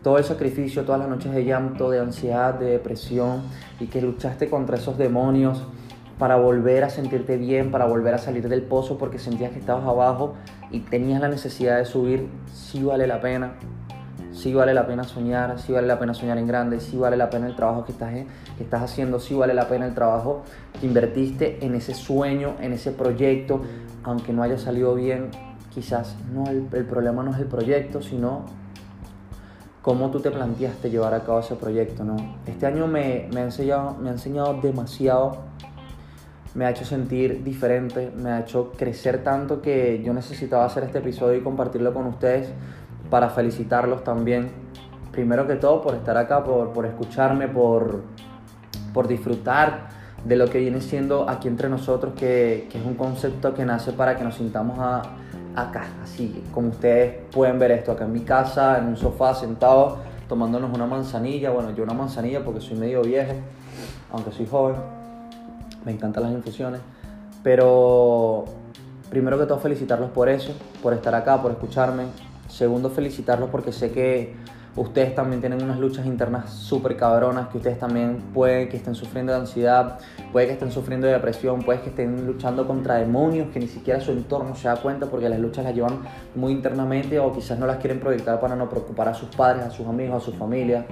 todo 0.03 0.17
el 0.17 0.23
sacrificio, 0.23 0.83
todas 0.83 0.99
las 0.99 1.09
noches 1.09 1.33
de 1.33 1.45
llanto, 1.45 1.89
de 1.89 1.99
ansiedad, 1.99 2.53
de 2.53 2.65
depresión 2.65 3.41
y 3.79 3.87
que 3.87 4.01
luchaste 4.01 4.49
contra 4.49 4.77
esos 4.77 4.97
demonios 4.97 5.63
para 6.19 6.35
volver 6.35 6.83
a 6.83 6.89
sentirte 6.89 7.37
bien, 7.37 7.71
para 7.71 7.85
volver 7.85 8.13
a 8.13 8.17
salir 8.17 8.47
del 8.47 8.61
pozo 8.61 8.97
porque 8.97 9.19
sentías 9.19 9.51
que 9.51 9.59
estabas 9.59 9.85
abajo 9.85 10.35
y 10.71 10.81
tenías 10.81 11.21
la 11.21 11.29
necesidad 11.29 11.77
de 11.77 11.85
subir, 11.85 12.27
sí 12.53 12.83
vale 12.83 13.07
la 13.07 13.19
pena 13.21 13.53
sí 14.33 14.53
vale 14.53 14.73
la 14.73 14.85
pena 14.85 15.03
soñar, 15.03 15.59
sí 15.59 15.71
vale 15.71 15.87
la 15.87 15.99
pena 15.99 16.13
soñar 16.13 16.37
en 16.37 16.47
grande, 16.47 16.79
sí 16.79 16.97
vale 16.97 17.15
la 17.15 17.29
pena 17.29 17.47
el 17.47 17.55
trabajo 17.55 17.85
que 17.85 17.91
estás, 17.91 18.11
que 18.11 18.63
estás 18.63 18.81
haciendo, 18.81 19.19
sí 19.19 19.35
vale 19.35 19.53
la 19.53 19.67
pena 19.67 19.85
el 19.85 19.93
trabajo 19.93 20.43
que 20.79 20.87
invertiste 20.87 21.63
en 21.65 21.75
ese 21.75 21.93
sueño, 21.93 22.55
en 22.59 22.73
ese 22.73 22.91
proyecto, 22.91 23.61
aunque 24.03 24.33
no 24.33 24.43
haya 24.43 24.57
salido 24.57 24.95
bien, 24.95 25.29
quizás 25.73 26.15
no 26.33 26.49
el, 26.49 26.63
problema 26.85 27.23
no 27.23 27.31
es 27.31 27.39
el 27.39 27.45
proyecto, 27.45 28.01
sino 28.01 28.45
cómo 29.81 30.09
tú 30.09 30.19
te 30.19 30.31
planteaste 30.31 30.89
llevar 30.89 31.13
a 31.13 31.23
cabo 31.23 31.39
ese 31.39 31.55
proyecto, 31.55 32.03
¿no? 32.03 32.15
Este 32.47 32.65
año 32.65 32.87
me, 32.87 33.29
me, 33.33 33.41
ha 33.41 33.43
enseñado, 33.43 33.95
me 33.99 34.09
ha 34.09 34.13
enseñado 34.13 34.59
demasiado, 34.61 35.37
me 36.55 36.65
ha 36.65 36.71
hecho 36.71 36.85
sentir 36.85 37.43
diferente, 37.43 38.11
me 38.15 38.31
ha 38.31 38.39
hecho 38.41 38.71
crecer 38.77 39.23
tanto 39.23 39.61
que 39.61 40.01
yo 40.03 40.13
necesitaba 40.13 40.65
hacer 40.65 40.83
este 40.83 40.99
episodio 40.99 41.37
y 41.37 41.41
compartirlo 41.41 41.93
con 41.93 42.07
ustedes 42.07 42.49
para 43.13 43.29
felicitarlos 43.29 44.03
también, 44.03 44.49
primero 45.11 45.45
que 45.45 45.53
todo 45.53 45.83
por 45.83 45.93
estar 45.93 46.17
acá, 46.17 46.43
por, 46.43 46.73
por 46.73 46.87
escucharme, 46.87 47.47
por, 47.47 48.01
por 48.91 49.07
disfrutar 49.07 49.89
de 50.25 50.35
lo 50.35 50.47
que 50.47 50.57
viene 50.57 50.81
siendo 50.81 51.29
aquí 51.29 51.47
entre 51.47 51.69
nosotros, 51.69 52.15
que, 52.15 52.67
que, 52.71 52.79
es 52.79 52.83
un 52.83 52.95
concepto 52.95 53.53
que 53.53 53.65
nace 53.65 53.91
para 53.93 54.17
que 54.17 54.23
nos 54.23 54.33
sintamos 54.33 54.79
a, 54.79 55.03
acá, 55.55 55.85
así 56.01 56.43
como 56.51 56.69
ustedes 56.69 57.17
pueden 57.29 57.59
ver 57.59 57.69
esto, 57.69 57.91
acá 57.91 58.05
en 58.05 58.13
mi 58.13 58.21
casa, 58.21 58.79
en 58.79 58.85
un 58.85 58.97
sofá, 58.97 59.35
sentado, 59.35 59.99
tomándonos 60.27 60.75
una 60.75 60.87
manzanilla, 60.87 61.51
bueno, 61.51 61.69
yo 61.69 61.83
una 61.83 61.93
manzanilla 61.93 62.43
porque 62.43 62.61
soy 62.61 62.77
medio 62.77 63.03
viejo, 63.03 63.33
aunque 64.11 64.31
soy 64.31 64.47
joven, 64.47 64.77
me 65.85 65.91
encantan 65.91 66.23
las 66.23 66.31
infusiones, 66.31 66.81
pero 67.43 68.45
primero 69.11 69.37
que 69.37 69.45
todo 69.45 69.59
felicitarlos 69.59 70.09
por 70.09 70.29
eso, 70.29 70.51
por 70.81 70.93
estar 70.93 71.13
acá, 71.13 71.39
por 71.39 71.51
escucharme, 71.51 72.05
Segundo, 72.53 72.91
felicitarlos 72.91 73.49
porque 73.49 73.71
sé 73.71 73.89
que 73.89 74.35
ustedes 74.75 75.15
también 75.15 75.41
tienen 75.41 75.63
unas 75.63 75.79
luchas 75.79 76.05
internas 76.05 76.51
súper 76.51 76.95
cabronas, 76.95 77.47
que 77.47 77.57
ustedes 77.57 77.79
también 77.79 78.17
pueden 78.31 78.69
que 78.69 78.77
estén 78.77 78.93
sufriendo 78.93 79.33
de 79.33 79.39
ansiedad, 79.39 79.97
puede 80.31 80.45
que 80.45 80.53
estén 80.53 80.71
sufriendo 80.71 81.07
de 81.07 81.13
depresión, 81.13 81.63
puede 81.63 81.81
que 81.81 81.89
estén 81.89 82.27
luchando 82.27 82.67
contra 82.67 82.97
demonios 82.97 83.47
que 83.51 83.59
ni 83.59 83.67
siquiera 83.67 83.99
su 84.01 84.11
entorno 84.11 84.55
se 84.55 84.67
da 84.67 84.75
cuenta 84.75 85.07
porque 85.07 85.29
las 85.29 85.39
luchas 85.39 85.65
las 85.65 85.73
llevan 85.73 86.03
muy 86.35 86.51
internamente 86.51 87.17
o 87.17 87.33
quizás 87.33 87.57
no 87.57 87.65
las 87.65 87.77
quieren 87.77 87.99
proyectar 87.99 88.39
para 88.39 88.55
no 88.55 88.69
preocupar 88.69 89.09
a 89.09 89.15
sus 89.15 89.29
padres, 89.29 89.65
a 89.65 89.71
sus 89.71 89.87
amigos, 89.87 90.21
a 90.21 90.23
su 90.23 90.33
familia. 90.33 90.85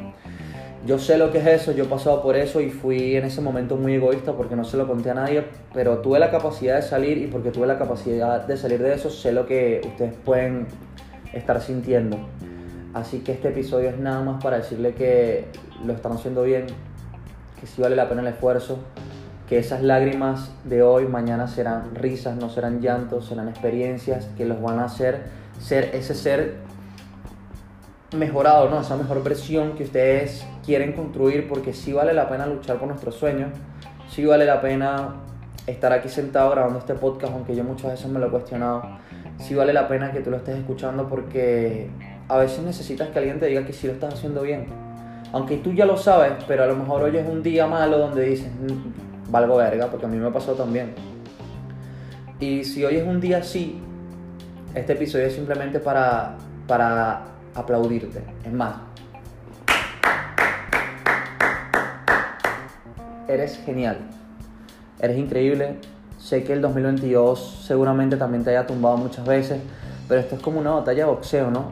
Yo 0.88 0.98
sé 0.98 1.20
lo 1.20 1.32
que 1.32 1.38
es 1.38 1.46
eso, 1.46 1.74
yo 1.74 1.84
he 1.84 1.88
pasado 1.88 2.24
por 2.24 2.36
eso 2.36 2.60
y 2.60 2.72
fui 2.72 3.16
en 3.16 3.26
ese 3.26 3.40
momento 3.40 3.76
muy 3.76 3.94
egoísta 3.94 4.34
porque 4.34 4.56
no 4.56 4.64
se 4.64 4.78
lo 4.78 4.88
conté 4.88 5.12
a 5.12 5.14
nadie, 5.14 5.46
pero 5.76 6.00
tuve 6.00 6.18
la 6.18 6.32
capacidad 6.32 6.78
de 6.78 6.82
salir 6.82 7.20
y 7.20 7.28
porque 7.28 7.52
tuve 7.52 7.68
la 7.68 7.78
capacidad 7.78 8.48
de 8.48 8.58
salir 8.58 8.82
de 8.82 8.96
eso, 8.96 9.12
sé 9.12 9.32
lo 9.32 9.46
que 9.46 9.82
ustedes 9.86 10.16
pueden 10.26 10.66
estar 11.34 11.62
sintiendo. 11.62 12.18
Así 12.94 13.20
que 13.20 13.32
este 13.32 13.50
episodio 13.50 13.90
es 13.90 13.98
nada 13.98 14.22
más 14.22 14.44
para 14.44 14.58
decirle 14.58 14.94
que 14.94 15.46
lo 15.86 15.94
están 15.94 16.14
haciendo 16.14 16.44
bien, 16.44 16.68
que 17.60 17.68
sí 17.68 17.82
vale 17.82 17.96
la 17.96 18.10
pena 18.10 18.22
el 18.22 18.28
esfuerzo, 18.28 18.80
que 19.48 19.58
esas 19.60 19.82
lágrimas 19.82 20.52
de 20.66 20.82
hoy, 20.84 21.08
mañana 21.08 21.48
serán 21.48 21.96
risas, 21.96 22.36
no 22.38 22.50
serán 22.50 22.82
llantos, 22.82 23.28
serán 23.28 23.48
experiencias 23.50 24.30
que 24.38 24.46
los 24.46 24.62
van 24.62 24.80
a 24.80 24.86
hacer 24.86 25.42
ser 25.60 25.92
ese 25.94 26.16
ser 26.16 26.56
mejorado, 28.16 28.70
¿no? 28.70 28.82
Esa 28.82 28.98
mejor 28.98 29.24
versión 29.24 29.74
que 29.74 29.84
ustedes 29.84 30.46
quieren 30.66 30.94
construir 30.94 31.48
porque 31.48 31.74
sí 31.74 31.94
vale 31.94 32.14
la 32.14 32.30
pena 32.30 32.46
luchar 32.46 32.78
por 32.78 32.88
nuestros 32.88 33.16
sueños, 33.16 33.50
sí 34.10 34.26
vale 34.26 34.46
la 34.46 34.62
pena 34.62 35.16
estar 35.68 35.94
aquí 35.94 36.10
sentado 36.10 36.50
grabando 36.52 36.80
este 36.80 36.96
podcast, 36.96 37.34
aunque 37.34 37.56
yo 37.56 37.64
muchas 37.64 37.92
veces 37.92 38.08
me 38.08 38.20
lo 38.20 38.28
he 38.28 38.30
cuestionado 38.30 38.84
sí 39.42 39.56
vale 39.56 39.74
la 39.74 39.88
pena 39.88 40.12
que 40.12 40.22
tú 40.22 40.30
lo 40.30 40.38
estés 40.38 40.58
escuchando 40.58 41.08
porque 41.08 41.90
a 42.28 42.38
veces 42.38 42.64
necesitas 42.64 43.10
que 43.10 43.20
alguien 43.20 43.40
te 43.40 43.48
diga 43.48 43.66
que 43.66 43.74
sí 43.74 43.88
lo 43.88 43.94
estás 43.94 44.14
haciendo 44.14 44.42
bien. 44.44 44.68
Aunque 45.34 45.58
tú 45.58 45.74
ya 45.74 45.86
lo 45.86 45.98
sabes, 45.98 46.34
pero 46.48 46.64
a 46.64 46.68
lo 46.68 46.76
mejor 46.76 47.04
hoy 47.04 47.18
es 47.18 47.28
un 47.28 47.42
día 47.42 47.68
malo 47.68 47.98
donde 47.98 48.24
dices, 48.24 48.48
mm, 48.48 49.32
valgo 49.32 49.58
verga, 49.58 49.88
porque 49.88 50.06
a 50.06 50.10
mí 50.10 50.18
me 50.18 50.32
pasó 50.32 50.54
también. 50.54 50.94
Y 52.40 52.64
si 52.64 52.84
hoy 52.84 52.98
es 52.98 53.08
un 53.08 53.20
día 53.22 53.38
así, 53.38 53.82
este 54.76 54.94
episodio 54.94 55.26
es 55.26 55.34
simplemente 55.34 55.80
para, 55.80 56.38
para 56.68 57.24
aplaudirte. 57.56 58.22
Es 58.46 58.54
más, 58.54 58.76
eres 63.28 63.62
genial, 63.66 63.98
eres 65.00 65.18
increíble, 65.18 65.78
Sé 66.22 66.44
que 66.44 66.54
el 66.54 66.62
2022 66.62 67.64
seguramente 67.66 68.16
también 68.16 68.44
te 68.44 68.52
haya 68.52 68.68
tumbado 68.68 68.96
muchas 68.96 69.26
veces, 69.26 69.60
pero 70.08 70.22
esto 70.22 70.36
es 70.36 70.42
como 70.42 70.60
una 70.60 70.70
batalla 70.70 71.06
de 71.06 71.12
boxeo, 71.12 71.50
¿no? 71.50 71.72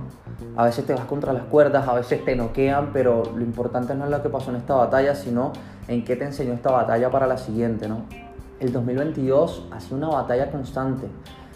A 0.56 0.66
veces 0.66 0.88
te 0.88 0.94
vas 0.94 1.06
contra 1.06 1.34
las 1.34 1.44
cuerdas, 1.44 1.88
a 1.88 1.94
veces 1.94 2.26
te 2.26 2.36
noquean, 2.36 2.90
pero 2.92 3.22
lo 3.24 3.44
importante 3.44 3.94
no 3.94 4.06
es 4.06 4.12
lo 4.12 4.24
que 4.24 4.30
pasó 4.30 4.50
en 4.50 4.56
esta 4.56 4.74
batalla, 4.74 5.14
sino 5.14 5.54
en 5.88 6.04
qué 6.04 6.16
te 6.16 6.26
enseñó 6.26 6.54
esta 6.54 6.72
batalla 6.72 7.12
para 7.12 7.28
la 7.28 7.38
siguiente, 7.38 7.88
¿no? 7.88 8.06
El 8.60 8.74
2022 8.74 9.68
ha 9.72 9.80
sido 9.80 9.98
una 9.98 10.08
batalla 10.10 10.50
constante, 10.50 11.06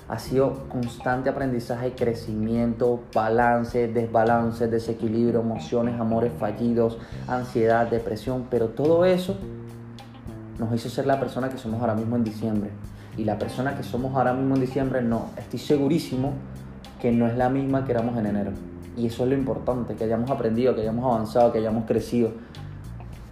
ha 0.07 0.19
sido 0.19 0.69
constante 0.69 1.31
aprendizaje, 1.31 1.93
crecimiento, 1.95 2.99
balance, 3.11 3.87
desbalance, 3.87 4.67
desequilibrio, 4.67 5.39
emociones, 5.39 5.99
amores 5.99 6.31
fallidos, 6.37 6.99
ansiedad, 7.27 7.87
depresión, 7.87 8.45
pero 8.51 8.67
todo 8.67 9.03
eso 9.03 9.35
nos 10.63 10.75
hizo 10.75 10.89
ser 10.89 11.05
la 11.05 11.19
persona 11.19 11.49
que 11.49 11.57
somos 11.57 11.81
ahora 11.81 11.95
mismo 11.95 12.15
en 12.15 12.23
diciembre. 12.23 12.69
Y 13.17 13.25
la 13.25 13.37
persona 13.37 13.75
que 13.75 13.83
somos 13.83 14.15
ahora 14.15 14.33
mismo 14.33 14.55
en 14.55 14.61
diciembre, 14.61 15.01
no, 15.01 15.27
estoy 15.37 15.59
segurísimo 15.59 16.33
que 17.01 17.11
no 17.11 17.27
es 17.27 17.37
la 17.37 17.49
misma 17.49 17.85
que 17.85 17.91
éramos 17.91 18.17
en 18.17 18.25
enero. 18.25 18.51
Y 18.95 19.07
eso 19.07 19.23
es 19.23 19.29
lo 19.29 19.35
importante, 19.35 19.95
que 19.95 20.03
hayamos 20.03 20.29
aprendido, 20.31 20.75
que 20.75 20.81
hayamos 20.81 21.05
avanzado, 21.05 21.51
que 21.51 21.59
hayamos 21.59 21.85
crecido. 21.85 22.31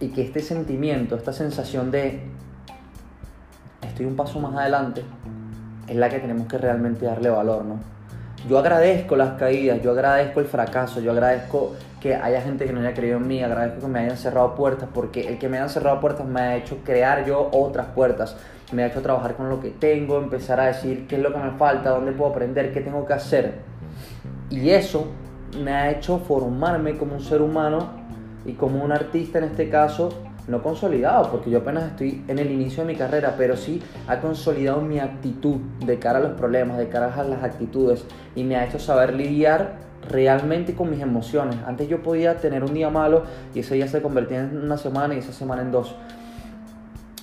Y 0.00 0.08
que 0.08 0.22
este 0.22 0.40
sentimiento, 0.40 1.16
esta 1.16 1.32
sensación 1.32 1.90
de 1.90 2.22
estoy 3.82 4.06
un 4.06 4.16
paso 4.16 4.40
más 4.40 4.54
adelante, 4.54 5.02
es 5.88 5.96
la 5.96 6.08
que 6.08 6.18
tenemos 6.18 6.46
que 6.46 6.58
realmente 6.58 7.06
darle 7.06 7.30
valor, 7.30 7.64
¿no? 7.64 7.76
Yo 8.48 8.58
agradezco 8.58 9.16
las 9.16 9.38
caídas, 9.38 9.80
yo 9.82 9.92
agradezco 9.92 10.40
el 10.40 10.46
fracaso, 10.46 11.00
yo 11.00 11.12
agradezco 11.12 11.74
que 12.02 12.16
haya 12.16 12.40
gente 12.40 12.64
que 12.64 12.72
no 12.72 12.80
haya 12.80 12.94
creído 12.94 13.18
en 13.18 13.28
mí, 13.28 13.40
agradezco 13.44 13.82
que 13.82 13.86
me 13.86 14.00
hayan 14.00 14.16
cerrado 14.16 14.56
puertas, 14.56 14.88
porque 14.92 15.28
el 15.28 15.38
que 15.38 15.48
me 15.48 15.58
hayan 15.58 15.70
cerrado 15.70 16.00
puertas 16.00 16.26
me 16.26 16.40
ha 16.40 16.56
hecho 16.56 16.78
crear 16.84 17.24
yo 17.24 17.48
otras 17.52 17.86
puertas, 17.94 18.36
me 18.72 18.82
ha 18.82 18.86
hecho 18.88 19.00
trabajar 19.02 19.36
con 19.36 19.48
lo 19.48 19.60
que 19.60 19.70
tengo, 19.70 20.18
empezar 20.18 20.58
a 20.58 20.66
decir 20.66 21.06
qué 21.06 21.14
es 21.14 21.22
lo 21.22 21.32
que 21.32 21.38
me 21.38 21.52
falta, 21.52 21.90
dónde 21.90 22.10
puedo 22.10 22.32
aprender, 22.32 22.72
qué 22.72 22.80
tengo 22.80 23.06
que 23.06 23.12
hacer. 23.12 23.60
Y 24.50 24.70
eso 24.70 25.06
me 25.62 25.70
ha 25.70 25.92
hecho 25.92 26.18
formarme 26.18 26.98
como 26.98 27.14
un 27.14 27.20
ser 27.20 27.40
humano 27.40 27.90
y 28.44 28.54
como 28.54 28.82
un 28.82 28.90
artista 28.90 29.38
en 29.38 29.44
este 29.44 29.70
caso, 29.70 30.08
no 30.48 30.60
consolidado, 30.60 31.30
porque 31.30 31.50
yo 31.50 31.58
apenas 31.58 31.84
estoy 31.84 32.24
en 32.26 32.40
el 32.40 32.50
inicio 32.50 32.84
de 32.84 32.94
mi 32.94 32.98
carrera, 32.98 33.36
pero 33.38 33.56
sí 33.56 33.80
ha 34.08 34.18
consolidado 34.18 34.80
mi 34.80 34.98
actitud 34.98 35.58
de 35.86 36.00
cara 36.00 36.18
a 36.18 36.22
los 36.22 36.32
problemas, 36.32 36.78
de 36.78 36.88
cara 36.88 37.14
a 37.14 37.22
las 37.22 37.44
actitudes 37.44 38.04
y 38.34 38.42
me 38.42 38.56
ha 38.56 38.66
hecho 38.66 38.80
saber 38.80 39.14
lidiar 39.14 39.91
realmente 40.08 40.74
con 40.74 40.90
mis 40.90 41.00
emociones. 41.00 41.56
Antes 41.66 41.88
yo 41.88 42.02
podía 42.02 42.36
tener 42.36 42.64
un 42.64 42.74
día 42.74 42.90
malo 42.90 43.24
y 43.54 43.60
ese 43.60 43.74
día 43.74 43.88
se 43.88 44.02
convertía 44.02 44.40
en 44.40 44.56
una 44.56 44.76
semana 44.76 45.14
y 45.14 45.18
esa 45.18 45.32
semana 45.32 45.62
en 45.62 45.70
dos. 45.70 45.94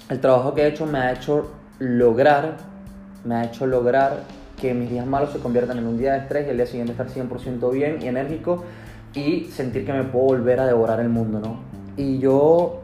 El 0.10 0.20
trabajo 0.20 0.54
que 0.54 0.64
he 0.64 0.68
hecho 0.68 0.86
me 0.86 1.00
ha 1.00 1.14
hecho 1.14 1.52
lograr, 1.80 2.58
me 3.26 3.36
ha 3.36 3.46
hecho 3.46 3.68
lograr 3.68 4.24
que 4.60 4.74
mis 4.74 4.90
días 4.90 5.06
malos 5.06 5.32
se 5.32 5.40
conviertan 5.40 5.78
en 5.78 5.88
un 5.88 5.98
día 5.98 6.14
de 6.14 6.20
estrés 6.20 6.48
y 6.48 6.50
el 6.50 6.58
día 6.58 6.66
siguiente 6.66 6.92
estar 6.92 7.08
100% 7.08 7.72
bien 7.72 8.00
y 8.02 8.08
enérgico 8.08 8.64
y 9.14 9.46
sentir 9.46 9.86
que 9.86 9.94
me 9.94 10.04
puedo 10.04 10.26
volver 10.26 10.60
a 10.60 10.66
devorar 10.66 11.00
el 11.00 11.10
mundo, 11.10 11.40
¿no? 11.40 11.60
Y 11.96 12.20
yo 12.20 12.82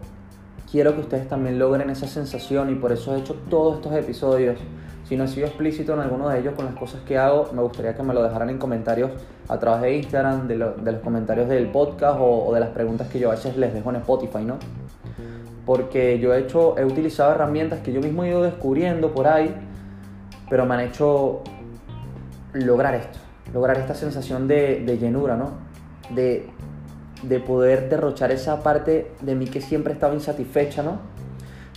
quiero 0.71 0.93
que 0.95 1.01
ustedes 1.01 1.27
también 1.27 1.59
logren 1.59 1.89
esa 1.89 2.07
sensación 2.07 2.71
y 2.71 2.75
por 2.75 2.91
eso 2.91 3.15
he 3.15 3.19
hecho 3.19 3.35
todos 3.49 3.75
estos 3.77 3.93
episodios 3.93 4.57
si 5.07 5.15
no 5.15 5.25
he 5.25 5.27
sido 5.27 5.45
explícito 5.45 5.93
en 5.93 5.99
alguno 5.99 6.29
de 6.29 6.39
ellos 6.39 6.55
con 6.55 6.65
las 6.65 6.75
cosas 6.75 7.01
que 7.01 7.17
hago, 7.17 7.49
me 7.53 7.61
gustaría 7.61 7.95
que 7.95 8.01
me 8.01 8.13
lo 8.13 8.23
dejaran 8.23 8.49
en 8.49 8.57
comentarios 8.57 9.11
a 9.47 9.59
través 9.59 9.81
de 9.83 9.97
Instagram, 9.97 10.47
de, 10.47 10.55
los 10.55 11.01
comentarios 11.03 11.47
del 11.47 11.67
podcast 11.67 12.17
o, 12.19 12.51
de 12.53 12.59
las 12.59 12.69
preguntas 12.69 13.07
que 13.07 13.19
yo 13.19 13.29
a 13.29 13.35
veces 13.35 13.55
les 13.55 13.73
dejo 13.73 13.91
en 13.91 13.97
Spotify, 13.97 14.43
¿no? 14.43 14.57
Porque 15.65 16.19
yo 16.19 16.33
he 16.33 16.39
hecho, 16.39 16.77
he 16.77 16.85
utilizado 16.85 17.31
herramientas 17.31 17.79
que 17.81 17.93
yo 17.93 18.01
mismo 18.01 18.23
he 18.23 18.29
ido 18.29 18.41
descubriendo 18.41 19.13
por 19.13 19.27
ahí, 19.27 19.53
pero 20.49 20.65
me 20.65 20.73
han 20.73 20.81
hecho 20.81 21.41
lograr 22.53 22.95
esto, 22.95 23.19
lograr 23.53 23.77
esta 23.77 23.93
sensación 23.93 24.47
de, 24.47 24.83
de 24.85 24.97
llenura, 24.97 25.35
¿no? 25.35 25.51
De, 26.15 26.47
de 27.21 27.39
poder 27.39 27.89
derrochar 27.89 28.31
esa 28.31 28.63
parte 28.63 29.11
de 29.21 29.35
mí 29.35 29.45
que 29.45 29.61
siempre 29.61 29.93
estaba 29.93 30.15
insatisfecha, 30.15 30.81
¿no? 30.81 30.99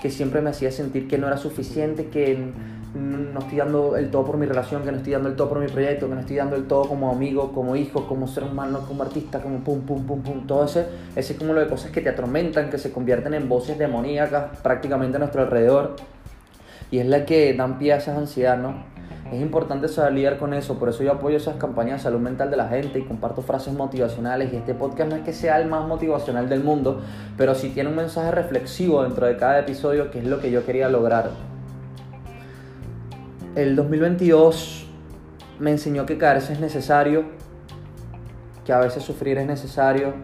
Que 0.01 0.11
siempre 0.11 0.41
me 0.41 0.51
hacía 0.51 0.71
sentir 0.71 1.09
que 1.09 1.19
no 1.19 1.27
era 1.27 1.37
suficiente, 1.37 2.07
que 2.07 2.53
no 2.95 3.41
estoy 3.41 3.59
dando 3.59 3.97
el 3.97 4.11
todo 4.11 4.25
por 4.25 4.37
mi 4.37 4.47
relación, 4.47 4.83
que 4.83 4.91
no 4.91 4.99
estoy 4.99 5.13
dando 5.13 5.29
el 5.29 5.37
todo 5.37 5.49
por 5.49 5.61
mi 5.61 5.67
proyecto, 5.67 6.09
que 6.09 6.15
no 6.15 6.21
estoy 6.21 6.37
dando 6.37 6.57
el 6.57 6.67
todo 6.67 6.89
como 6.89 7.11
amigo, 7.11 7.53
como 7.53 7.77
hijo, 7.77 8.07
como 8.07 8.27
ser 8.27 8.45
humano, 8.45 8.81
como 8.87 9.03
artista, 9.03 9.41
como 9.41 9.59
pum, 9.59 9.83
pum, 9.83 10.05
pum, 10.07 10.23
pum, 10.23 10.47
todo 10.47 10.65
ese, 10.65 10.87
ese 11.15 11.37
cúmulo 11.37 11.61
de 11.61 11.69
cosas 11.69 11.91
que 11.91 12.01
te 12.01 12.09
atormentan, 12.09 12.71
que 12.71 12.79
se 12.79 12.91
convierten 12.91 13.35
en 13.35 13.49
voces 13.49 13.79
demoníacas 13.79 14.59
prácticamente 14.63 15.17
a 15.17 15.21
nuestro 15.21 15.43
alrededor. 15.43 15.97
Y 16.91 16.99
es 16.99 17.07
la 17.07 17.27
que 17.27 17.53
dan 17.53 17.79
pie 17.79 17.93
a 17.93 17.97
esa 17.97 18.17
ansiedad, 18.17 18.57
¿no? 18.57 18.83
Es 19.31 19.43
importante 19.43 19.89
saber 19.89 20.15
lidiar 20.15 20.39
con 20.39 20.55
eso, 20.55 20.79
por 20.79 20.89
eso 20.89 21.03
yo 21.03 21.13
apoyo 21.13 21.37
esas 21.37 21.57
campañas 21.57 21.99
de 21.99 22.05
salud 22.05 22.19
mental 22.19 22.51
de 22.51 22.57
la 22.57 22.69
gente 22.69 22.99
y 22.99 23.03
comparto 23.03 23.43
frases 23.43 23.75
motivacionales. 23.75 24.51
Y 24.55 24.57
este 24.57 24.73
podcast 24.73 25.11
no 25.11 25.17
es 25.17 25.23
que 25.23 25.35
sea 25.35 25.61
el 25.61 25.69
más 25.69 25.87
motivacional 25.87 26.49
del 26.49 26.65
mundo, 26.65 27.03
pero 27.37 27.55
sí 27.55 27.69
tiene 27.69 27.91
un 27.91 27.97
mensaje 27.97 28.31
reflexivo 28.31 29.03
dentro 29.03 29.27
de 29.27 29.37
cada 29.37 29.59
episodio, 29.59 30.11
que 30.11 30.21
es 30.21 30.25
lo 30.25 30.41
que 30.41 30.51
yo 30.51 30.65
quería 30.65 30.89
lograr 30.89 31.58
el 33.59 33.75
2022 33.75 34.87
me 35.59 35.73
enseñó 35.73 36.07
que 36.07 36.17
caerse 36.17 36.53
es 36.53 36.61
necesario, 36.61 37.25
que 38.65 38.73
a 38.73 38.79
veces 38.79 39.03
sufrir 39.03 39.37
es 39.37 39.49
necesario 39.49 40.15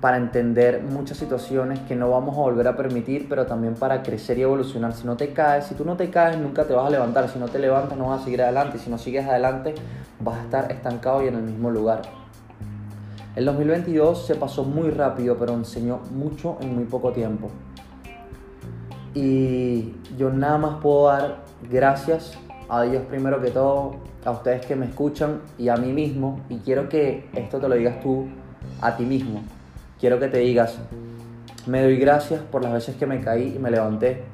para 0.00 0.16
entender 0.16 0.82
muchas 0.82 1.18
situaciones 1.18 1.78
que 1.78 1.94
no 1.94 2.10
vamos 2.10 2.36
a 2.36 2.40
volver 2.40 2.66
a 2.66 2.76
permitir, 2.76 3.28
pero 3.28 3.46
también 3.46 3.74
para 3.74 4.02
crecer 4.02 4.38
y 4.38 4.42
evolucionar. 4.42 4.92
Si 4.92 5.06
no 5.06 5.16
te 5.16 5.32
caes, 5.32 5.66
si 5.66 5.76
tú 5.76 5.84
no 5.84 5.96
te 5.96 6.10
caes, 6.10 6.36
nunca 6.36 6.64
te 6.64 6.74
vas 6.74 6.88
a 6.88 6.90
levantar. 6.90 7.28
Si 7.28 7.38
no 7.38 7.46
te 7.46 7.60
levantas, 7.60 7.96
no 7.96 8.08
vas 8.08 8.22
a 8.22 8.24
seguir 8.24 8.42
adelante. 8.42 8.78
Si 8.78 8.90
no 8.90 8.98
sigues 8.98 9.24
adelante, 9.28 9.76
vas 10.18 10.40
a 10.40 10.42
estar 10.42 10.72
estancado 10.72 11.22
y 11.22 11.28
en 11.28 11.36
el 11.36 11.42
mismo 11.42 11.70
lugar. 11.70 12.02
El 13.36 13.44
2022 13.44 14.26
se 14.26 14.34
pasó 14.34 14.64
muy 14.64 14.90
rápido, 14.90 15.38
pero 15.38 15.54
enseñó 15.54 16.00
mucho 16.10 16.58
en 16.60 16.74
muy 16.74 16.86
poco 16.86 17.12
tiempo. 17.12 17.50
Y 19.14 19.94
yo 20.18 20.30
nada 20.30 20.58
más 20.58 20.80
puedo 20.82 21.06
dar 21.06 21.43
gracias 21.70 22.38
a 22.68 22.82
Dios 22.82 23.02
primero 23.08 23.40
que 23.40 23.50
todo, 23.50 23.96
a 24.24 24.30
ustedes 24.30 24.64
que 24.66 24.76
me 24.76 24.86
escuchan 24.86 25.40
y 25.58 25.68
a 25.68 25.76
mí 25.76 25.92
mismo. 25.92 26.40
Y 26.48 26.58
quiero 26.58 26.88
que 26.88 27.28
esto 27.34 27.58
te 27.58 27.68
lo 27.68 27.74
digas 27.74 28.00
tú 28.00 28.26
a 28.80 28.96
ti 28.96 29.04
mismo. 29.04 29.42
Quiero 30.00 30.18
que 30.18 30.28
te 30.28 30.38
digas, 30.38 30.78
me 31.66 31.82
doy 31.82 31.96
gracias 31.96 32.40
por 32.42 32.62
las 32.62 32.72
veces 32.72 32.96
que 32.96 33.06
me 33.06 33.20
caí 33.20 33.54
y 33.56 33.58
me 33.58 33.70
levanté. 33.70 34.24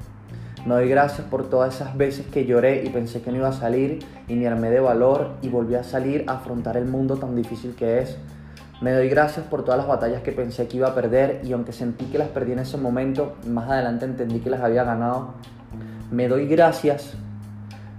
Me 0.65 0.75
doy 0.75 0.89
gracias 0.89 1.25
por 1.27 1.49
todas 1.49 1.75
esas 1.75 1.97
veces 1.97 2.27
que 2.27 2.45
lloré 2.45 2.83
y 2.83 2.89
pensé 2.89 3.21
que 3.21 3.31
no 3.31 3.37
iba 3.37 3.47
a 3.47 3.53
salir 3.53 3.99
y 4.27 4.35
me 4.35 4.47
armé 4.47 4.69
de 4.69 4.79
valor 4.79 5.31
y 5.41 5.49
volví 5.49 5.73
a 5.75 5.83
salir 5.83 6.23
a 6.27 6.33
afrontar 6.33 6.77
el 6.77 6.85
mundo 6.85 7.17
tan 7.17 7.35
difícil 7.35 7.73
que 7.73 7.99
es. 7.99 8.17
Me 8.79 8.91
doy 8.91 9.09
gracias 9.09 9.45
por 9.45 9.63
todas 9.63 9.77
las 9.77 9.87
batallas 9.87 10.21
que 10.21 10.31
pensé 10.31 10.67
que 10.67 10.77
iba 10.77 10.89
a 10.89 10.95
perder 10.95 11.41
y 11.43 11.53
aunque 11.53 11.71
sentí 11.71 12.05
que 12.05 12.17
las 12.17 12.27
perdí 12.27 12.51
en 12.51 12.59
ese 12.59 12.77
momento, 12.77 13.37
más 13.47 13.69
adelante 13.69 14.05
entendí 14.05 14.39
que 14.39 14.49
las 14.49 14.61
había 14.61 14.83
ganado. 14.83 15.35
Me 16.11 16.27
doy 16.27 16.45
gracias 16.45 17.13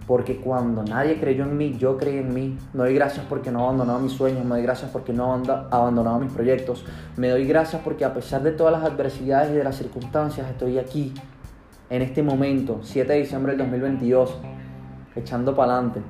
porque 0.07 0.37
cuando 0.37 0.83
nadie 0.83 1.19
creyó 1.19 1.45
en 1.45 1.57
mí, 1.57 1.79
yo 1.79 1.97
creí 1.97 2.19
en 2.19 2.35
mí. 2.35 2.59
Me 2.75 2.85
doy 2.85 2.95
gracias 2.95 3.25
porque 3.27 3.51
no 3.51 3.61
he 3.61 3.63
abandonado 3.63 4.01
mis 4.01 4.13
sueños, 4.13 4.45
me 4.45 4.57
doy 4.57 4.63
gracias 4.63 4.91
porque 4.91 5.15
no 5.15 5.35
he 5.35 5.51
abandonado 5.71 6.19
mis 6.19 6.31
proyectos. 6.31 6.85
Me 7.17 7.31
doy 7.31 7.47
gracias 7.47 7.81
porque 7.83 8.05
a 8.05 8.13
pesar 8.13 8.43
de 8.43 8.51
todas 8.53 8.75
las 8.75 8.85
adversidades 8.85 9.53
y 9.53 9.55
de 9.55 9.65
las 9.65 9.77
circunstancias, 9.77 10.47
estoy 10.51 10.79
aquí, 10.79 11.15
en 11.89 12.03
este 12.03 12.23
momento, 12.23 12.81
7 12.83 13.11
de 13.11 13.21
diciembre 13.21 13.53
del 13.53 13.61
2022, 13.61 14.37
echando 15.17 15.57
para 15.57 15.73
adelante, 15.73 16.03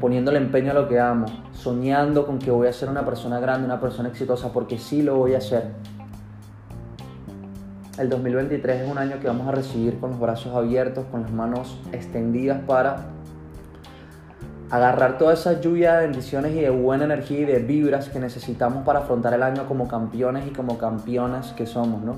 poniéndole 0.00 0.38
empeño 0.38 0.72
a 0.72 0.74
lo 0.74 0.88
que 0.88 0.98
amo, 0.98 1.26
soñando 1.52 2.26
con 2.26 2.40
que 2.40 2.50
voy 2.50 2.66
a 2.66 2.72
ser 2.72 2.88
una 2.88 3.04
persona 3.04 3.38
grande, 3.38 3.64
una 3.64 3.80
persona 3.80 4.08
exitosa, 4.08 4.52
porque 4.52 4.76
sí 4.76 5.02
lo 5.02 5.14
voy 5.14 5.34
a 5.34 5.38
hacer 5.38 5.72
el 7.98 8.08
2023 8.08 8.82
es 8.82 8.90
un 8.90 8.98
año 8.98 9.18
que 9.20 9.26
vamos 9.26 9.48
a 9.48 9.52
recibir 9.52 9.98
con 9.98 10.10
los 10.10 10.20
brazos 10.20 10.54
abiertos, 10.54 11.04
con 11.10 11.22
las 11.22 11.32
manos 11.32 11.80
extendidas 11.92 12.60
para 12.64 13.06
agarrar 14.70 15.18
toda 15.18 15.34
esa 15.34 15.60
lluvia 15.60 15.96
de 15.96 16.06
bendiciones 16.06 16.52
y 16.52 16.60
de 16.60 16.70
buena 16.70 17.04
energía 17.04 17.40
y 17.40 17.44
de 17.44 17.58
vibras 17.58 18.08
que 18.08 18.20
necesitamos 18.20 18.84
para 18.84 19.00
afrontar 19.00 19.34
el 19.34 19.42
año 19.42 19.66
como 19.66 19.88
campeones 19.88 20.46
y 20.46 20.50
como 20.50 20.78
campeonas 20.78 21.52
que 21.52 21.66
somos, 21.66 22.02
¿no? 22.02 22.16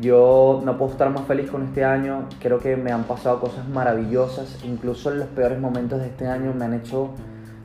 Yo 0.00 0.60
no 0.64 0.76
puedo 0.76 0.92
estar 0.92 1.10
más 1.10 1.24
feliz 1.26 1.50
con 1.50 1.62
este 1.62 1.84
año, 1.84 2.28
creo 2.40 2.58
que 2.58 2.76
me 2.76 2.92
han 2.92 3.04
pasado 3.04 3.40
cosas 3.40 3.68
maravillosas, 3.68 4.64
incluso 4.64 5.10
en 5.10 5.20
los 5.20 5.28
peores 5.28 5.58
momentos 5.58 6.00
de 6.00 6.06
este 6.06 6.26
año 6.26 6.52
me 6.54 6.66
han 6.66 6.74
hecho 6.74 7.10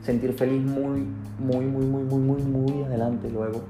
sentir 0.02 0.32
feliz 0.32 0.62
muy, 0.62 1.06
muy, 1.38 1.64
muy, 1.66 1.84
muy, 1.84 2.02
muy, 2.02 2.20
muy, 2.20 2.42
muy 2.42 2.82
adelante 2.84 3.28
luego. 3.30 3.62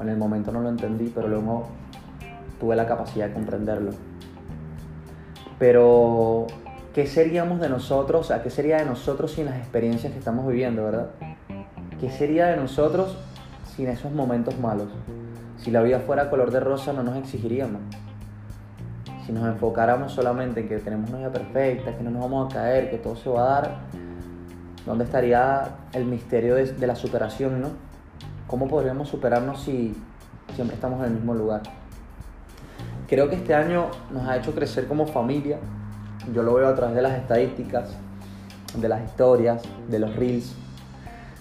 En 0.00 0.08
el 0.08 0.16
momento 0.16 0.52
no 0.52 0.60
lo 0.60 0.68
entendí, 0.68 1.10
pero 1.14 1.28
luego 1.28 1.68
tuve 2.60 2.76
la 2.76 2.86
capacidad 2.86 3.28
de 3.28 3.34
comprenderlo. 3.34 3.92
Pero, 5.58 6.46
¿qué 6.94 7.06
seríamos 7.06 7.60
de 7.60 7.68
nosotros? 7.68 8.20
O 8.20 8.24
sea, 8.24 8.42
¿qué 8.42 8.50
sería 8.50 8.78
de 8.78 8.84
nosotros 8.84 9.32
sin 9.32 9.46
las 9.46 9.56
experiencias 9.56 10.12
que 10.12 10.18
estamos 10.18 10.46
viviendo, 10.46 10.84
verdad? 10.84 11.10
¿Qué 12.00 12.10
sería 12.10 12.46
de 12.46 12.56
nosotros 12.56 13.16
sin 13.74 13.88
esos 13.88 14.12
momentos 14.12 14.58
malos? 14.58 14.88
Si 15.58 15.70
la 15.70 15.82
vida 15.82 16.00
fuera 16.00 16.28
color 16.28 16.50
de 16.50 16.60
rosa 16.60 16.92
no 16.92 17.02
nos 17.02 17.16
exigiríamos. 17.16 17.80
Si 19.24 19.32
nos 19.32 19.46
enfocáramos 19.46 20.12
solamente 20.12 20.60
en 20.60 20.68
que 20.68 20.78
tenemos 20.78 21.08
una 21.10 21.18
vida 21.18 21.32
perfecta, 21.32 21.96
que 21.96 22.02
no 22.04 22.10
nos 22.10 22.22
vamos 22.22 22.52
a 22.52 22.54
caer, 22.54 22.90
que 22.90 22.98
todo 22.98 23.16
se 23.16 23.28
va 23.28 23.42
a 23.42 23.60
dar, 23.60 23.78
¿Dónde 24.86 25.02
estaría 25.02 25.68
el 25.92 26.04
misterio 26.04 26.54
de, 26.54 26.72
de 26.72 26.86
la 26.86 26.94
superación, 26.94 27.60
no? 27.60 27.70
¿Cómo 28.46 28.68
podríamos 28.68 29.08
superarnos 29.08 29.62
si 29.62 29.96
siempre 30.54 30.76
estamos 30.76 31.00
en 31.00 31.06
el 31.06 31.10
mismo 31.14 31.34
lugar? 31.34 31.62
Creo 33.08 33.30
que 33.30 33.36
este 33.36 33.54
año 33.54 33.86
nos 34.10 34.26
ha 34.26 34.36
hecho 34.36 34.52
crecer 34.52 34.88
como 34.88 35.06
familia. 35.06 35.58
Yo 36.34 36.42
lo 36.42 36.54
veo 36.54 36.66
a 36.66 36.74
través 36.74 36.96
de 36.96 37.02
las 37.02 37.16
estadísticas, 37.16 37.90
de 38.74 38.88
las 38.88 39.04
historias, 39.04 39.62
de 39.88 39.98
los 40.00 40.16
reels, 40.16 40.56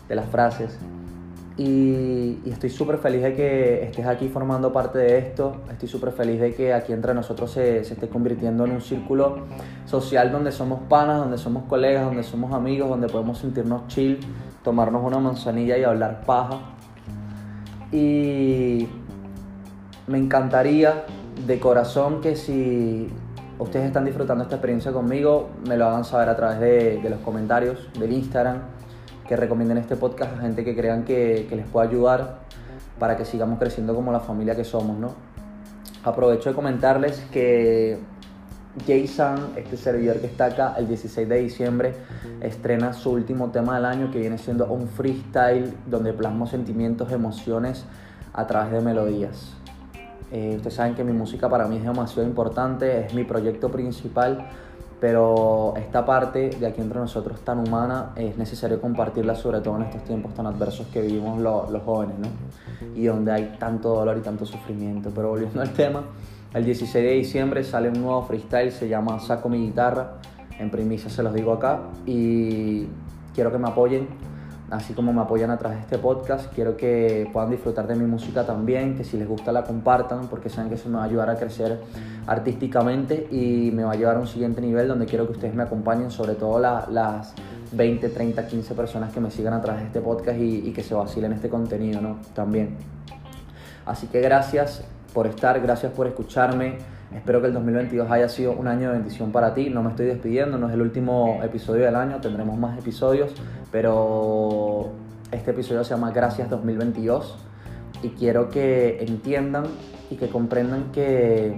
de 0.08 0.16
las 0.16 0.28
frases. 0.28 0.78
Y, 1.58 2.38
estoy 2.46 2.70
súper 2.70 2.98
feliz 2.98 3.24
de 3.24 3.34
que 3.34 3.84
estés 3.84 4.06
aquí 4.06 4.28
formando 4.28 4.72
parte 4.72 5.00
de 5.00 5.18
esto. 5.18 5.56
Estoy 5.72 5.90
súper 5.90 6.12
feliz 6.12 6.40
de 6.40 6.54
que 6.54 6.72
aquí 6.72 6.94
entre 6.94 7.16
nosotros 7.16 7.52
se, 7.52 7.80
esté 7.80 8.10
convirtiendo 8.10 8.66
en 8.66 8.72
un 8.72 8.82
círculo 8.82 9.46
social 9.86 10.32
donde 10.32 10.52
somos 10.52 10.82
panas, 10.88 11.18
donde 11.18 11.40
somos 11.40 11.64
colegas, 11.64 12.06
donde 12.06 12.24
somos 12.24 12.54
amigos, 12.54 12.90
donde 12.90 13.08
podemos 13.08 13.40
sentirnos 13.40 13.88
chill, 13.88 14.20
tomarnos 14.64 15.04
una 15.04 15.18
manzanilla 15.18 15.78
y 15.80 15.84
hablar 15.84 16.22
paja. 16.26 16.60
Y 17.92 18.88
me 20.06 20.20
encantaría 20.20 21.06
de 21.46 21.60
corazón 21.60 22.22
que 22.22 22.36
si 22.36 23.10
ustedes 23.60 23.86
están 23.86 24.06
disfrutando 24.06 24.44
esta 24.44 24.56
experiencia 24.56 24.92
conmigo, 24.92 25.50
me 25.68 25.78
lo 25.78 25.86
hagan 25.86 26.04
saber 26.04 26.30
a 26.30 26.36
través 26.36 26.60
de, 26.60 27.10
los 27.10 27.20
comentarios 27.20 27.90
del 28.00 28.14
Instagram 28.14 28.60
que 29.28 29.36
recomienden 29.36 29.78
este 29.78 29.96
podcast 29.96 30.38
a 30.38 30.42
gente 30.42 30.64
que 30.64 30.76
crean 30.76 31.04
que, 31.04 31.48
que, 31.50 31.56
les 31.56 31.68
pueda 31.68 31.88
ayudar 31.88 32.40
para 33.00 33.18
que 33.18 33.26
sigamos 33.26 33.60
creciendo 33.60 33.96
como 33.96 34.12
la 34.12 34.20
familia 34.20 34.56
que 34.56 34.64
somos, 34.64 34.98
¿no? 34.98 35.14
Aprovecho 36.04 36.50
de 36.50 36.56
comentarles 36.56 37.20
que 37.32 38.00
Jason, 38.86 39.54
este 39.56 39.78
servidor 39.78 40.20
que 40.20 40.28
está 40.28 40.46
acá, 40.46 40.76
el 40.78 40.88
16 40.88 41.28
de 41.30 41.38
diciembre, 41.38 41.94
estrena 42.42 42.94
su 42.94 43.12
último 43.12 43.50
tema 43.50 43.76
del 43.76 43.86
año 43.86 44.12
que 44.12 44.20
viene 44.20 44.38
siendo 44.38 44.66
un 44.66 44.88
freestyle 44.88 45.74
donde 45.88 46.14
plasmo 46.14 46.46
sentimientos, 46.46 47.12
emociones 47.12 47.86
a 48.34 48.46
través 48.46 48.72
de 48.74 48.82
melodías. 48.82 49.54
Eh, 50.32 50.54
ustedes 50.56 50.74
saben 50.74 50.96
que 50.96 51.04
mi 51.04 51.14
música 51.14 51.50
para 51.50 51.68
mí 51.68 51.78
es 51.78 51.84
demasiado 51.84 52.28
importante, 52.28 53.06
es 53.06 53.14
mi 53.14 53.24
proyecto 53.24 53.70
principal 53.70 54.48
pero 55.00 55.74
esta 55.78 56.06
parte 56.06 56.50
de 56.50 56.66
aquí 56.66 56.82
entre 56.82 57.00
nosotros 57.00 57.42
tan 57.42 57.60
humana 57.60 58.14
es 58.16 58.38
necesario 58.38 58.80
compartirla 58.80 59.36
sobre 59.36 59.60
todo 59.60 59.76
en 59.76 59.84
estos 59.84 60.04
tiempos 60.04 60.34
tan 60.34 60.48
adversos 60.48 60.88
que 60.88 61.02
vivimos 61.02 61.40
los 61.40 61.84
jóvenes, 61.84 62.16
¿no? 62.18 62.28
Y 62.96 63.06
donde 63.06 63.32
hay 63.32 63.56
tanto 63.60 63.90
dolor 63.90 64.18
y 64.18 64.22
tanto 64.22 64.46
sufrimiento. 64.46 65.12
Pero 65.14 65.30
volviendo 65.30 65.62
al 65.62 65.74
tema, 65.74 66.04
el 66.54 66.64
16 66.64 67.06
de 67.06 67.12
diciembre 67.12 67.64
sale 67.64 67.90
un 67.90 68.02
nuevo 68.02 68.24
freestyle, 68.24 68.72
se 68.72 68.88
llama 68.88 69.20
Saco 69.20 69.50
mi 69.50 69.60
guitarra, 69.60 70.14
en 70.58 70.72
primicia 70.72 71.10
se 71.10 71.22
los 71.22 71.34
digo 71.34 71.52
acá, 71.52 71.82
y 72.06 72.88
quiero 73.34 73.52
que 73.52 73.58
me 73.58 73.68
apoyen 73.68 74.08
así 74.76 74.94
como 74.94 75.14
me 75.14 75.22
apoyan 75.22 75.52
a 75.52 75.58
través 75.58 75.78
de 75.78 75.84
este 75.84 75.98
podcast. 75.98 76.54
Quiero 76.54 76.78
que 76.78 77.30
puedan 77.32 77.50
disfrutar 77.50 77.88
de 77.88 77.96
mi 77.96 78.06
música 78.06 78.46
también, 78.46 78.96
que 78.96 79.04
si 79.04 79.18
les 79.18 79.28
gusta 79.28 79.52
la 79.52 79.64
compartan, 79.64 80.28
porque 80.28 80.50
saben 80.50 80.70
que 80.70 80.76
eso 80.76 80.90
me 80.90 80.98
va 80.98 81.04
a 81.04 81.06
ayudar 81.06 81.30
a 81.30 81.36
crecer 81.36 81.80
artísticamente 82.28 83.28
y 83.32 83.72
me 83.72 83.84
va 83.84 83.94
a 83.94 83.96
llevar 83.96 84.18
a 84.18 84.20
un 84.20 84.28
siguiente 84.28 84.62
nivel 84.62 84.88
donde 84.88 85.06
quiero 85.06 85.26
que 85.26 85.34
ustedes 85.34 85.56
me 85.56 85.64
acompañen, 85.64 86.12
sobre 86.12 86.36
todo 86.36 86.60
las 86.60 87.34
20, 87.72 88.10
30, 88.10 88.48
15 88.48 88.76
personas 88.76 89.14
que 89.14 89.20
me 89.20 89.32
sigan 89.32 89.54
a 89.54 89.62
través 89.62 89.82
de 89.82 89.88
este 89.88 90.02
podcast 90.02 90.38
y, 90.38 90.68
y 90.68 90.72
que 90.72 90.84
se 90.84 90.94
vacilen 90.94 91.34
este 91.34 91.50
contenido, 91.50 92.02
¿no? 92.02 92.18
También. 92.34 92.78
Así 93.86 94.08
que 94.08 94.20
gracias 94.22 94.84
por 95.14 95.28
estar, 95.28 95.60
gracias 95.62 95.92
por 95.92 96.08
escucharme. 96.08 96.95
Espero 97.16 97.40
que 97.40 97.48
el 97.48 97.54
2022 97.54 98.12
haya 98.12 98.28
sido 98.28 98.52
un 98.52 98.68
año 98.68 98.90
de 98.90 98.98
bendición 98.98 99.32
para 99.32 99.54
ti. 99.54 99.70
No 99.70 99.82
me 99.82 99.92
estoy 99.92 100.06
despidiendo, 100.08 100.58
no 100.58 100.68
es 100.68 100.74
el 100.74 100.82
último 100.82 101.40
episodio 101.42 101.86
del 101.86 101.96
año, 101.96 102.20
tendremos 102.20 102.58
más 102.58 102.78
episodios, 102.78 103.34
pero 103.72 104.90
este 105.32 105.52
episodio 105.52 105.84
se 105.86 105.92
llama 105.92 106.12
Gracias 106.12 106.50
2022 106.50 107.38
y 108.04 108.10
quiero 108.10 108.50
que 108.50 109.02
entiendan 109.02 109.64
y 110.10 110.18
que 110.18 110.28
comprendan 110.28 110.92
que 110.92 111.58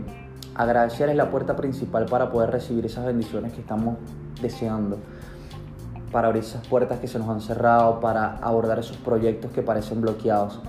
agradecer 0.53 1.09
es 1.09 1.15
la 1.15 1.31
puerta 1.31 1.55
principal 1.55 2.05
para 2.05 2.29
poder 2.29 2.51
recibir 2.51 2.85
esas 2.85 3.05
bendiciones 3.05 3.51
que 3.53 3.61
estamos 3.61 3.97
deseando, 4.39 4.99
para 6.11 6.27
abrir 6.27 6.43
esas 6.43 6.65
puertas 6.67 6.99
que 6.99 7.07
se 7.07 7.17
nos 7.17 7.29
han 7.29 7.41
cerrado, 7.41 7.99
para 7.99 8.37
abordar 8.37 8.77
esos 8.77 8.97
proyectos 8.97 9.51
que 9.51 9.63
parecen 9.63 10.01
bloqueados. 10.01 10.61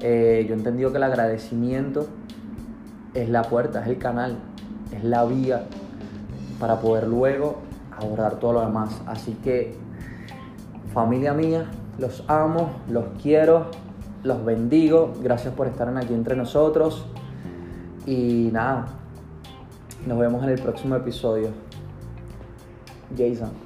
Eh, 0.00 0.44
yo 0.46 0.54
he 0.54 0.58
entendido 0.58 0.90
que 0.90 0.98
el 0.98 1.04
agradecimiento 1.04 2.06
es 3.16 3.28
la 3.28 3.42
puerta, 3.42 3.82
es 3.82 3.88
el 3.88 3.98
canal, 3.98 4.36
es 4.94 5.02
la 5.02 5.24
vía 5.24 5.64
para 6.60 6.80
poder 6.80 7.08
luego 7.08 7.56
abordar 7.96 8.38
todo 8.38 8.54
lo 8.54 8.60
demás. 8.60 9.00
Así 9.06 9.32
que, 9.42 9.74
familia 10.92 11.32
mía, 11.32 11.66
los 11.98 12.24
amo, 12.28 12.70
los 12.90 13.04
quiero, 13.22 13.70
los 14.22 14.44
bendigo. 14.44 15.14
Gracias 15.22 15.54
por 15.54 15.66
estar 15.66 15.88
aquí 15.96 16.14
entre 16.14 16.36
nosotros. 16.36 17.06
Y 18.06 18.50
nada, 18.52 18.86
nos 20.06 20.18
vemos 20.18 20.44
en 20.44 20.50
el 20.50 20.60
próximo 20.60 20.94
episodio. 20.94 21.48
Jason. 23.16 23.65